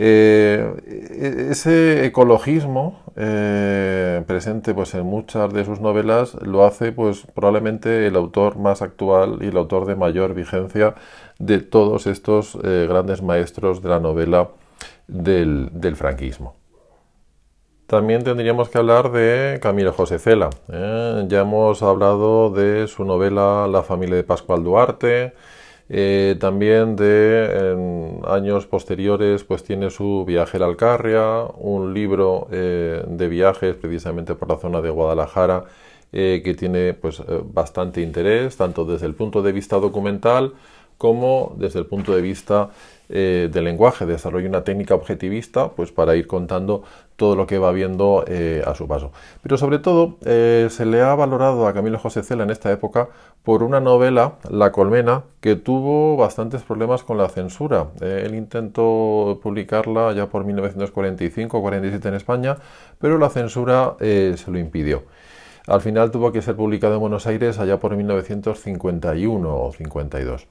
Eh, 0.00 1.48
ese 1.50 2.06
ecologismo 2.06 3.00
eh, 3.16 4.22
presente 4.28 4.72
pues, 4.72 4.94
en 4.94 5.04
muchas 5.04 5.52
de 5.52 5.64
sus 5.64 5.80
novelas 5.80 6.34
lo 6.34 6.64
hace 6.64 6.92
pues, 6.92 7.26
probablemente 7.34 8.06
el 8.06 8.14
autor 8.14 8.58
más 8.58 8.80
actual 8.80 9.38
y 9.40 9.46
el 9.48 9.56
autor 9.56 9.86
de 9.86 9.96
mayor 9.96 10.34
vigencia 10.34 10.94
de 11.40 11.58
todos 11.58 12.06
estos 12.06 12.56
eh, 12.62 12.86
grandes 12.88 13.22
maestros 13.22 13.82
de 13.82 13.88
la 13.88 13.98
novela 13.98 14.50
del, 15.08 15.68
del, 15.72 15.96
franquismo. 15.96 16.54
También 17.88 18.22
tendríamos 18.22 18.68
que 18.68 18.78
hablar 18.78 19.10
de 19.10 19.58
Camilo 19.60 19.92
José 19.92 20.20
Cela. 20.20 20.50
Ya 20.68 21.40
hemos 21.40 21.82
hablado 21.82 22.50
de 22.50 22.86
su 22.86 23.04
novela 23.04 23.66
La 23.66 23.82
familia 23.82 24.14
de 24.14 24.22
Pascual 24.22 24.62
Duarte, 24.62 25.32
eh, 25.90 26.36
también 26.38 26.96
de 26.96 28.20
años 28.26 28.66
posteriores 28.66 29.44
pues 29.44 29.64
tiene 29.64 29.90
su 29.90 30.24
Viaje 30.26 30.58
a 30.58 30.60
la 30.60 30.66
Alcarria, 30.66 31.44
un 31.56 31.94
libro 31.94 32.46
eh, 32.50 33.02
de 33.06 33.28
viajes 33.28 33.74
precisamente 33.74 34.34
por 34.34 34.48
la 34.50 34.58
zona 34.58 34.82
de 34.82 34.90
Guadalajara 34.90 35.64
eh, 36.12 36.42
que 36.44 36.54
tiene 36.54 36.92
pues 36.94 37.22
bastante 37.52 38.02
interés 38.02 38.56
tanto 38.56 38.84
desde 38.84 39.06
el 39.06 39.14
punto 39.14 39.42
de 39.42 39.52
vista 39.52 39.76
documental 39.76 40.54
como 40.98 41.54
desde 41.56 41.78
el 41.78 41.86
punto 41.86 42.14
de 42.14 42.20
vista 42.20 42.70
eh, 43.10 43.48
del 43.50 43.64
lenguaje, 43.64 44.04
desarrolla 44.04 44.48
una 44.48 44.64
técnica 44.64 44.94
objetivista 44.94 45.70
pues 45.70 45.92
para 45.92 46.14
ir 46.14 46.26
contando 46.26 46.82
todo 47.16 47.36
lo 47.36 47.46
que 47.46 47.58
va 47.58 47.72
viendo 47.72 48.24
eh, 48.26 48.62
a 48.66 48.74
su 48.74 48.86
paso. 48.86 49.12
Pero 49.42 49.56
sobre 49.56 49.78
todo 49.78 50.18
eh, 50.26 50.68
se 50.70 50.84
le 50.84 51.00
ha 51.00 51.14
valorado 51.14 51.66
a 51.66 51.72
Camilo 51.72 51.98
José 51.98 52.22
Cela 52.22 52.44
en 52.44 52.50
esta 52.50 52.70
época 52.70 53.08
por 53.42 53.62
una 53.62 53.80
novela, 53.80 54.34
La 54.50 54.72
Colmena, 54.72 55.24
que 55.40 55.56
tuvo 55.56 56.18
bastantes 56.18 56.62
problemas 56.62 57.02
con 57.02 57.16
la 57.16 57.30
censura. 57.30 57.88
él 58.02 58.34
intentó 58.34 59.40
publicarla 59.42 60.12
ya 60.12 60.26
por 60.26 60.44
1945-47 60.44 62.04
en 62.04 62.14
España, 62.14 62.56
pero 62.98 63.16
la 63.16 63.30
censura 63.30 63.96
se 63.98 64.44
lo 64.48 64.58
impidió. 64.58 65.04
Al 65.66 65.80
final 65.80 66.10
tuvo 66.10 66.30
que 66.32 66.42
ser 66.42 66.56
publicado 66.56 66.94
en 66.94 67.00
Buenos 67.00 67.26
Aires 67.26 67.58
allá 67.58 67.78
por 67.78 67.96
1951 67.96 69.64
o 69.64 69.72
52. 69.72 70.46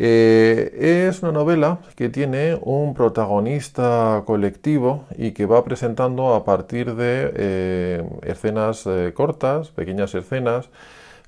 Eh, 0.00 1.08
es 1.08 1.22
una 1.24 1.32
novela 1.32 1.80
que 1.96 2.08
tiene 2.08 2.56
un 2.62 2.94
protagonista 2.94 4.22
colectivo 4.26 5.06
y 5.16 5.32
que 5.32 5.44
va 5.44 5.64
presentando 5.64 6.34
a 6.34 6.44
partir 6.44 6.94
de 6.94 7.32
eh, 7.34 8.08
escenas 8.22 8.86
eh, 8.86 9.12
cortas, 9.12 9.70
pequeñas 9.72 10.14
escenas, 10.14 10.70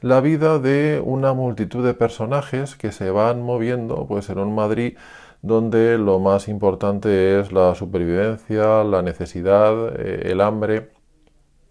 la 0.03 0.21
vida 0.21 0.61
de 0.61 1.03
una 1.05 1.33
multitud 1.35 1.85
de 1.85 1.95
personajes 1.95 2.77
que 2.77 2.93
se 2.93 3.11
van 3.11 3.43
moviendo 3.43 4.07
pues, 4.07 4.31
en 4.31 4.39
un 4.39 4.55
Madrid 4.55 4.97
donde 5.43 5.99
lo 5.99 6.21
más 6.21 6.47
importante 6.49 7.41
es 7.41 7.51
la 7.51 7.75
supervivencia, 7.75 8.85
la 8.85 9.03
necesidad, 9.03 9.99
el 10.01 10.41
hambre 10.41 10.91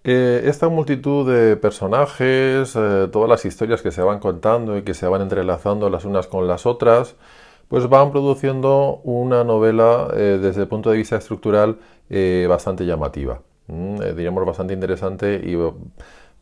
Eh, 0.03 0.43
esta 0.45 0.69
multitud 0.69 1.29
de 1.29 1.57
personajes, 1.57 2.73
eh, 2.75 3.09
todas 3.11 3.29
las 3.29 3.43
historias 3.43 3.81
que 3.81 3.91
se 3.91 4.01
van 4.01 4.19
contando 4.19 4.77
y 4.77 4.83
que 4.83 4.93
se 4.93 5.07
van 5.07 5.21
entrelazando 5.21 5.89
las 5.89 6.05
unas 6.05 6.27
con 6.27 6.47
las 6.47 6.65
otras, 6.65 7.15
pues 7.67 7.87
van 7.89 8.11
produciendo 8.11 9.01
una 9.03 9.43
novela 9.43 10.07
eh, 10.15 10.39
desde 10.41 10.61
el 10.61 10.67
punto 10.69 10.89
de 10.91 10.97
vista 10.97 11.17
estructural 11.17 11.77
bastante 12.47 12.85
llamativa, 12.87 13.41
diríamos 13.67 14.43
bastante 14.43 14.73
interesante 14.73 15.35
y 15.45 15.55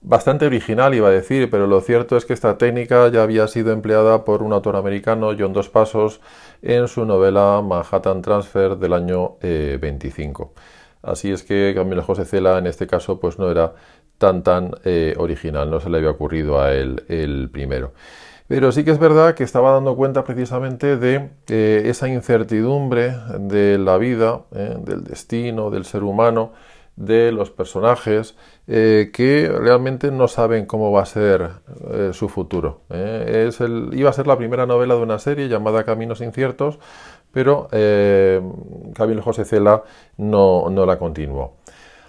bastante 0.01 0.45
original, 0.45 0.93
iba 0.95 1.09
a 1.09 1.11
decir, 1.11 1.49
pero 1.49 1.67
lo 1.67 1.81
cierto 1.81 2.15
es 2.15 2.23
que 2.23 2.31
esta 2.31 2.57
técnica 2.57 3.09
ya 3.09 3.23
había 3.23 3.47
sido 3.47 3.73
empleada 3.73 4.23
por 4.23 4.43
un 4.43 4.53
autor 4.53 4.77
americano, 4.77 5.31
John 5.37 5.51
Dos 5.51 5.67
Pasos, 5.67 6.21
en 6.61 6.87
su 6.87 7.03
novela 7.03 7.61
Manhattan 7.61 8.21
Transfer 8.21 8.77
del 8.77 8.93
año 8.93 9.35
25. 9.41 10.53
Así 11.07 11.31
es 11.31 11.43
que 11.43 11.73
Camilo 11.75 12.03
José 12.03 12.25
Cela 12.25 12.57
en 12.57 12.67
este 12.67 12.85
caso 12.85 13.19
pues 13.19 13.39
no 13.39 13.49
era 13.49 13.73
tan 14.17 14.43
tan 14.43 14.71
eh, 14.83 15.13
original, 15.17 15.69
no 15.69 15.79
se 15.79 15.89
le 15.89 15.97
había 15.97 16.09
ocurrido 16.09 16.59
a 16.59 16.73
él 16.73 17.03
el 17.07 17.49
primero. 17.51 17.93
Pero 18.47 18.71
sí 18.71 18.85
que 18.85 18.91
es 18.91 18.99
verdad 18.99 19.35
que 19.35 19.43
estaba 19.43 19.71
dando 19.71 19.95
cuenta 19.95 20.23
precisamente 20.23 20.97
de 20.97 21.29
eh, 21.49 21.83
esa 21.85 22.07
incertidumbre 22.07 23.13
de 23.39 23.77
la 23.77 23.97
vida, 23.97 24.43
eh, 24.55 24.77
del 24.79 25.03
destino, 25.03 25.69
del 25.69 25.83
ser 25.83 26.03
humano, 26.03 26.53
de 26.95 27.31
los 27.31 27.51
personajes, 27.51 28.35
que 28.65 29.51
realmente 29.55 30.09
no 30.09 30.27
saben 30.27 30.65
cómo 30.65 30.91
va 30.91 31.03
a 31.03 31.05
ser 31.05 31.51
su 32.11 32.27
futuro. 32.27 32.81
Iba 32.89 34.09
a 34.09 34.13
ser 34.13 34.25
la 34.25 34.35
primera 34.35 34.65
novela 34.65 34.95
de 34.95 35.01
una 35.01 35.19
serie 35.19 35.47
llamada 35.47 35.83
Caminos 35.83 36.21
Inciertos, 36.21 36.79
pero 37.37 37.67
eh, 37.71 38.41
Camilo 38.95 39.21
José 39.21 39.45
Cela 39.45 39.83
no, 40.17 40.67
la 40.87 40.97
continuó. 40.97 41.57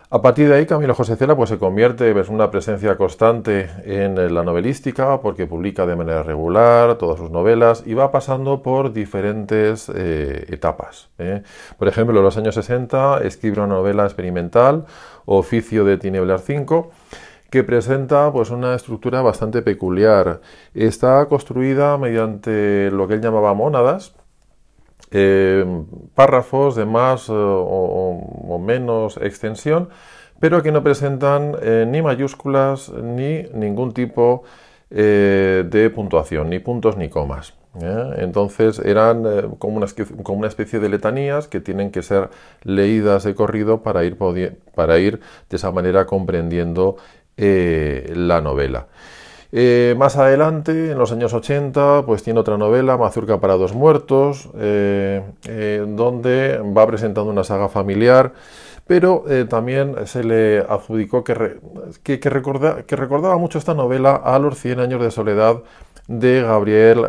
A 0.09 0.23
partir 0.23 0.49
de 0.49 0.55
ahí, 0.55 0.65
Camilo 0.65 0.95
José 0.95 1.17
Cela 1.17 1.37
pues, 1.37 1.51
se 1.51 1.59
convierte 1.59 2.09
en 2.09 2.15
pues, 2.15 2.31
una 2.31 2.51
presencia 2.51 2.97
constante 2.97 3.69
en 3.85 4.35
la 4.35 4.43
novelística 4.43 5.21
porque 5.21 5.47
publica 5.47 5.85
de 5.85 5.97
manera 5.97 6.23
regular 6.23 6.95
todas 6.95 7.19
sus 7.19 7.31
novelas 7.31 7.83
y 7.85 7.93
va 7.93 8.11
pasando 8.11 8.63
por 8.63 8.95
diferentes 8.95 9.93
eh, 9.95 10.47
etapas. 10.49 11.11
¿eh? 11.19 11.43
Por 11.79 11.89
ejemplo, 11.89 12.17
en 12.17 12.25
los 12.25 12.39
años 12.39 12.55
60 12.55 13.21
escribe 13.25 13.59
una 13.59 13.75
novela 13.75 14.05
experimental, 14.05 14.87
Oficio 15.27 15.85
de 15.85 15.99
Tinieblas 15.99 16.43
5, 16.47 16.91
que 17.51 17.65
presenta 17.65 18.33
pues, 18.33 18.49
una 18.49 18.75
estructura 18.75 19.21
bastante 19.21 19.61
peculiar. 19.61 20.41
Está 20.73 21.27
construida 21.27 21.99
mediante 21.99 22.91
lo 22.91 23.07
que 23.07 23.13
él 23.13 23.21
llamaba 23.21 23.53
mónadas, 23.53 24.15
eh, 25.11 25.65
párrafos 26.15 26.77
de 26.77 26.85
más 26.85 27.29
eh, 27.29 27.33
o, 27.33 28.61
menos 28.63 29.17
extensión, 29.17 29.89
pero 30.41 30.63
que 30.63 30.73
no 30.73 30.83
presentan 30.83 31.57
eh, 31.63 31.87
ni 31.89 32.03
mayúsculas 32.03 32.91
ni 32.91 33.45
ningún 33.55 33.95
tipo 33.95 34.45
de 34.91 35.93
puntuación, 35.95 36.49
ni 36.49 36.61
puntos 36.61 36.97
ni 36.97 37.11
comas. 37.11 37.53
Entonces 38.17 38.79
eran 38.79 39.51
como 39.59 39.77
una, 39.77 40.47
especie 40.49 40.79
de 40.81 40.89
letanías 40.89 41.47
que 41.47 41.61
tienen 41.61 41.91
que 41.91 42.01
ser 42.01 42.31
leídas 42.63 43.25
de 43.25 43.35
corrido 43.35 43.83
para 43.83 44.03
ir 44.03 44.17
de 44.17 45.57
esa 45.57 45.73
manera 45.73 46.07
comprendiendo 46.07 46.97
la 47.37 48.41
novela. 48.41 48.87
Eh, 49.51 49.95
más 49.97 50.17
adelante, 50.17 50.91
en 50.91 50.99
los 50.99 51.11
años 51.11 51.33
80, 51.33 52.05
pues 52.05 52.23
tiene 52.23 52.41
otra 52.41 52.59
novela, 52.59 52.99
Mazurca 52.99 53.41
para 53.41 53.55
dos 53.55 53.75
muertos, 53.75 54.51
eh, 54.59 55.23
eh, 55.47 55.85
donde 55.89 56.59
va 56.59 56.87
presentando 56.87 57.31
una 57.31 57.45
saga 57.45 57.69
familiar, 57.69 58.33
pero 58.87 59.25
también 59.51 60.07
se 60.07 60.25
le 60.25 60.61
adjudicó 60.61 61.23
que, 61.23 61.35
recordaba 62.89 63.37
mucho 63.37 63.59
esta 63.59 63.75
novela 63.75 64.17
a 64.17 64.39
los 64.39 64.59
100 64.59 64.81
años 64.81 65.03
de 65.03 65.11
soledad 65.11 65.59
de 66.07 66.41
Gabriel 66.41 67.03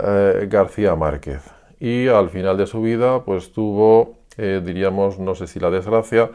García 0.49 0.95
Márquez. 0.95 1.41
Y 1.79 2.09
al 2.09 2.29
final 2.31 2.57
de 2.57 2.67
su 2.67 2.81
vida, 2.81 3.23
pues 3.23 3.53
tuvo, 3.53 4.17
diríamos, 4.35 5.19
no 5.19 5.35
sé 5.35 5.47
si 5.47 5.61
la 5.61 5.69
desgracia, 5.69 6.31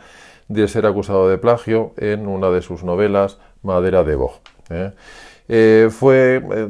de 0.48 0.66
ser 0.66 0.86
acusado 0.86 1.28
de 1.28 1.36
plagio 1.36 1.92
en 1.98 2.26
una 2.26 2.48
de 2.48 2.62
sus 2.62 2.82
novelas, 2.82 3.38
Madera 3.62 4.02
de 4.02 4.16
Boj. 4.16 4.40
Fue 5.46 6.42
eh, 6.42 6.68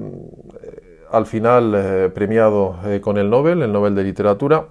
al 1.11 1.27
final 1.27 1.75
eh, 1.77 2.11
premiado 2.13 2.77
con 3.01 3.19
el 3.19 3.31
Nobel, 3.31 3.63
el 3.63 3.73
Nobel 3.73 3.95
de 3.95 4.05
Literatura, 4.05 4.67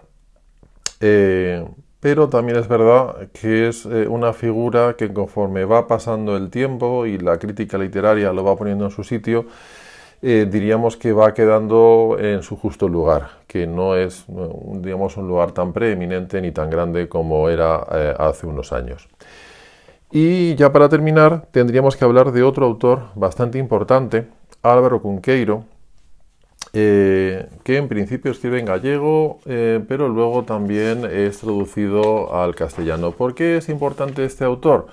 pero 1.99 2.29
también 2.29 2.57
es 2.57 2.67
verdad 2.67 3.29
que 3.33 3.67
es 3.67 3.85
una 3.85 4.31
figura 4.31 4.95
que 4.97 5.11
conforme 5.11 5.65
va 5.65 5.85
pasando 5.85 6.37
el 6.37 6.49
tiempo 6.49 7.05
y 7.05 7.17
la 7.17 7.37
crítica 7.37 7.77
literaria 7.77 8.31
lo 8.31 8.43
va 8.43 8.55
poniendo 8.55 8.85
en 8.85 8.91
su 8.91 9.03
sitio, 9.03 9.45
diríamos 10.21 10.95
que 10.95 11.11
va 11.11 11.33
quedando 11.33 12.15
en 12.19 12.41
su 12.41 12.55
justo 12.55 12.87
lugar, 12.87 13.31
que 13.47 13.67
no 13.67 13.97
es 13.97 14.25
digamos, 14.27 15.17
un 15.17 15.27
lugar 15.27 15.51
tan 15.51 15.73
preeminente 15.73 16.41
ni 16.41 16.51
tan 16.51 16.69
grande 16.69 17.09
como 17.09 17.49
era 17.49 17.75
hace 18.17 18.47
unos 18.47 18.71
años. 18.71 19.09
Y 20.15 20.53
ya 20.53 20.71
para 20.71 20.89
terminar, 20.89 21.47
tendríamos 21.49 21.97
que 21.97 22.05
hablar 22.05 22.31
de 22.31 22.43
otro 22.43 22.67
autor 22.67 23.05
bastante 23.15 23.57
importante, 23.57 24.27
Álvaro 24.61 25.01
Cunqueiro, 25.01 25.65
eh, 26.71 27.49
que 27.63 27.77
en 27.77 27.87
principio 27.87 28.31
escribe 28.31 28.59
en 28.59 28.67
gallego, 28.67 29.39
eh, 29.47 29.83
pero 29.87 30.09
luego 30.09 30.43
también 30.43 31.03
es 31.11 31.39
traducido 31.39 32.35
al 32.35 32.53
castellano. 32.53 33.09
¿Por 33.09 33.33
qué 33.33 33.57
es 33.57 33.69
importante 33.69 34.23
este 34.23 34.43
autor? 34.45 34.85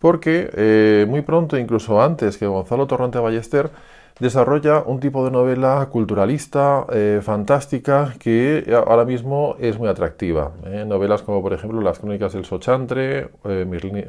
Porque 0.00 0.50
eh, 0.52 1.06
muy 1.08 1.22
pronto, 1.22 1.56
incluso 1.56 2.02
antes 2.02 2.36
que 2.36 2.48
Gonzalo 2.48 2.88
Torrente 2.88 3.20
Ballester, 3.20 3.70
desarrolla 4.18 4.82
un 4.84 5.00
tipo 5.00 5.24
de 5.24 5.30
novela 5.30 5.88
culturalista, 5.90 6.86
eh, 6.92 7.20
fantástica, 7.22 8.14
que 8.18 8.64
ahora 8.86 9.04
mismo 9.04 9.56
es 9.60 9.78
muy 9.78 9.88
atractiva. 9.88 10.52
¿eh? 10.66 10.84
Novelas 10.86 11.22
como 11.22 11.40
por 11.42 11.52
ejemplo 11.52 11.80
Las 11.80 12.00
Crónicas 12.00 12.32
del 12.32 12.44
Sochantre, 12.44 13.28
eh, 13.44 13.64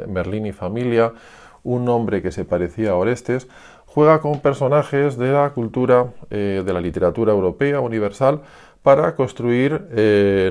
Merlín, 0.07 0.45
y 0.45 0.51
Familia, 0.51 1.13
Un 1.61 1.89
hombre 1.89 2.21
que 2.21 2.31
se 2.31 2.45
parecía 2.45 2.91
a 2.91 2.95
Orestes, 2.95 3.47
juega 3.85 4.21
con 4.21 4.39
personajes 4.39 5.17
de 5.17 5.31
la 5.31 5.49
cultura, 5.49 6.07
de 6.29 6.63
la 6.73 6.79
literatura 6.79 7.33
europea 7.33 7.81
universal, 7.81 8.41
para 8.81 9.13
construir 9.15 9.89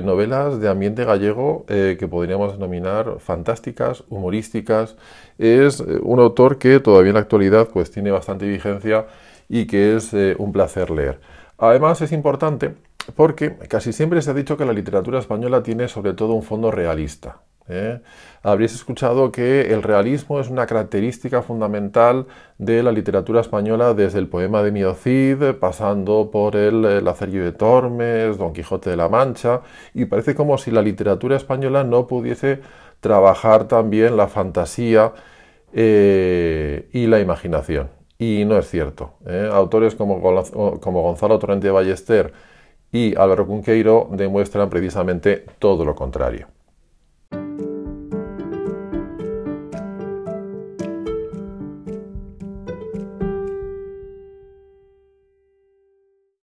novelas 0.03 0.59
de 0.59 0.69
ambiente 0.69 1.05
gallego 1.05 1.65
que 1.67 2.07
podríamos 2.07 2.51
denominar 2.51 3.15
fantásticas, 3.19 4.03
humorísticas. 4.09 4.97
Es 5.39 5.79
un 5.79 6.19
autor 6.19 6.59
que 6.59 6.79
todavía 6.79 7.09
en 7.09 7.15
la 7.15 7.21
actualidad 7.21 7.69
pues, 7.73 7.89
tiene 7.89 8.11
bastante 8.11 8.45
vigencia 8.45 9.07
y 9.49 9.65
que 9.65 9.97
es 9.97 10.13
eh, 10.13 10.35
un 10.37 10.53
placer 10.53 10.91
leer. 10.91 11.19
Además 11.57 12.01
es 12.01 12.11
importante 12.13 12.75
porque 13.15 13.57
casi 13.67 13.91
siempre 13.91 14.21
se 14.21 14.31
ha 14.31 14.33
dicho 14.33 14.55
que 14.55 14.65
la 14.65 14.73
literatura 14.73 15.19
española 15.19 15.63
tiene 15.63 15.87
sobre 15.87 16.13
todo 16.13 16.33
un 16.33 16.43
fondo 16.43 16.71
realista. 16.71 17.41
¿eh? 17.67 18.01
Habréis 18.43 18.73
escuchado 18.73 19.31
que 19.31 19.73
el 19.73 19.83
realismo 19.83 20.39
es 20.39 20.49
una 20.49 20.65
característica 20.65 21.41
fundamental 21.41 22.27
de 22.57 22.83
la 22.83 22.91
literatura 22.91 23.41
española 23.41 23.93
desde 23.93 24.19
el 24.19 24.27
poema 24.27 24.63
de 24.63 24.71
Mio 24.71 24.93
Cid, 24.93 25.55
pasando 25.59 26.29
por 26.31 26.55
el 26.55 27.03
Lazarillo 27.03 27.43
de 27.43 27.51
Tormes, 27.51 28.37
Don 28.37 28.53
Quijote 28.53 28.89
de 28.89 28.97
la 28.97 29.09
Mancha, 29.09 29.61
y 29.93 30.05
parece 30.05 30.35
como 30.35 30.57
si 30.57 30.71
la 30.71 30.81
literatura 30.81 31.37
española 31.37 31.83
no 31.83 32.07
pudiese 32.07 32.61
trabajar 32.99 33.67
también 33.67 34.17
la 34.17 34.27
fantasía 34.27 35.13
eh, 35.73 36.89
y 36.91 37.07
la 37.07 37.19
imaginación. 37.19 37.98
Y 38.19 38.43
no 38.45 38.57
es 38.57 38.69
cierto. 38.69 39.13
¿eh? 39.25 39.49
Autores 39.51 39.95
como, 39.95 40.19
Gonzalo 40.19 41.39
Torrente 41.39 41.71
Ballester 41.71 42.33
y 42.91 43.15
Álvaro 43.17 43.47
Cunqueiro 43.47 44.09
demuestran 44.11 44.69
precisamente 44.69 45.45
todo 45.59 45.85
lo 45.85 45.95
contrario. 45.95 46.47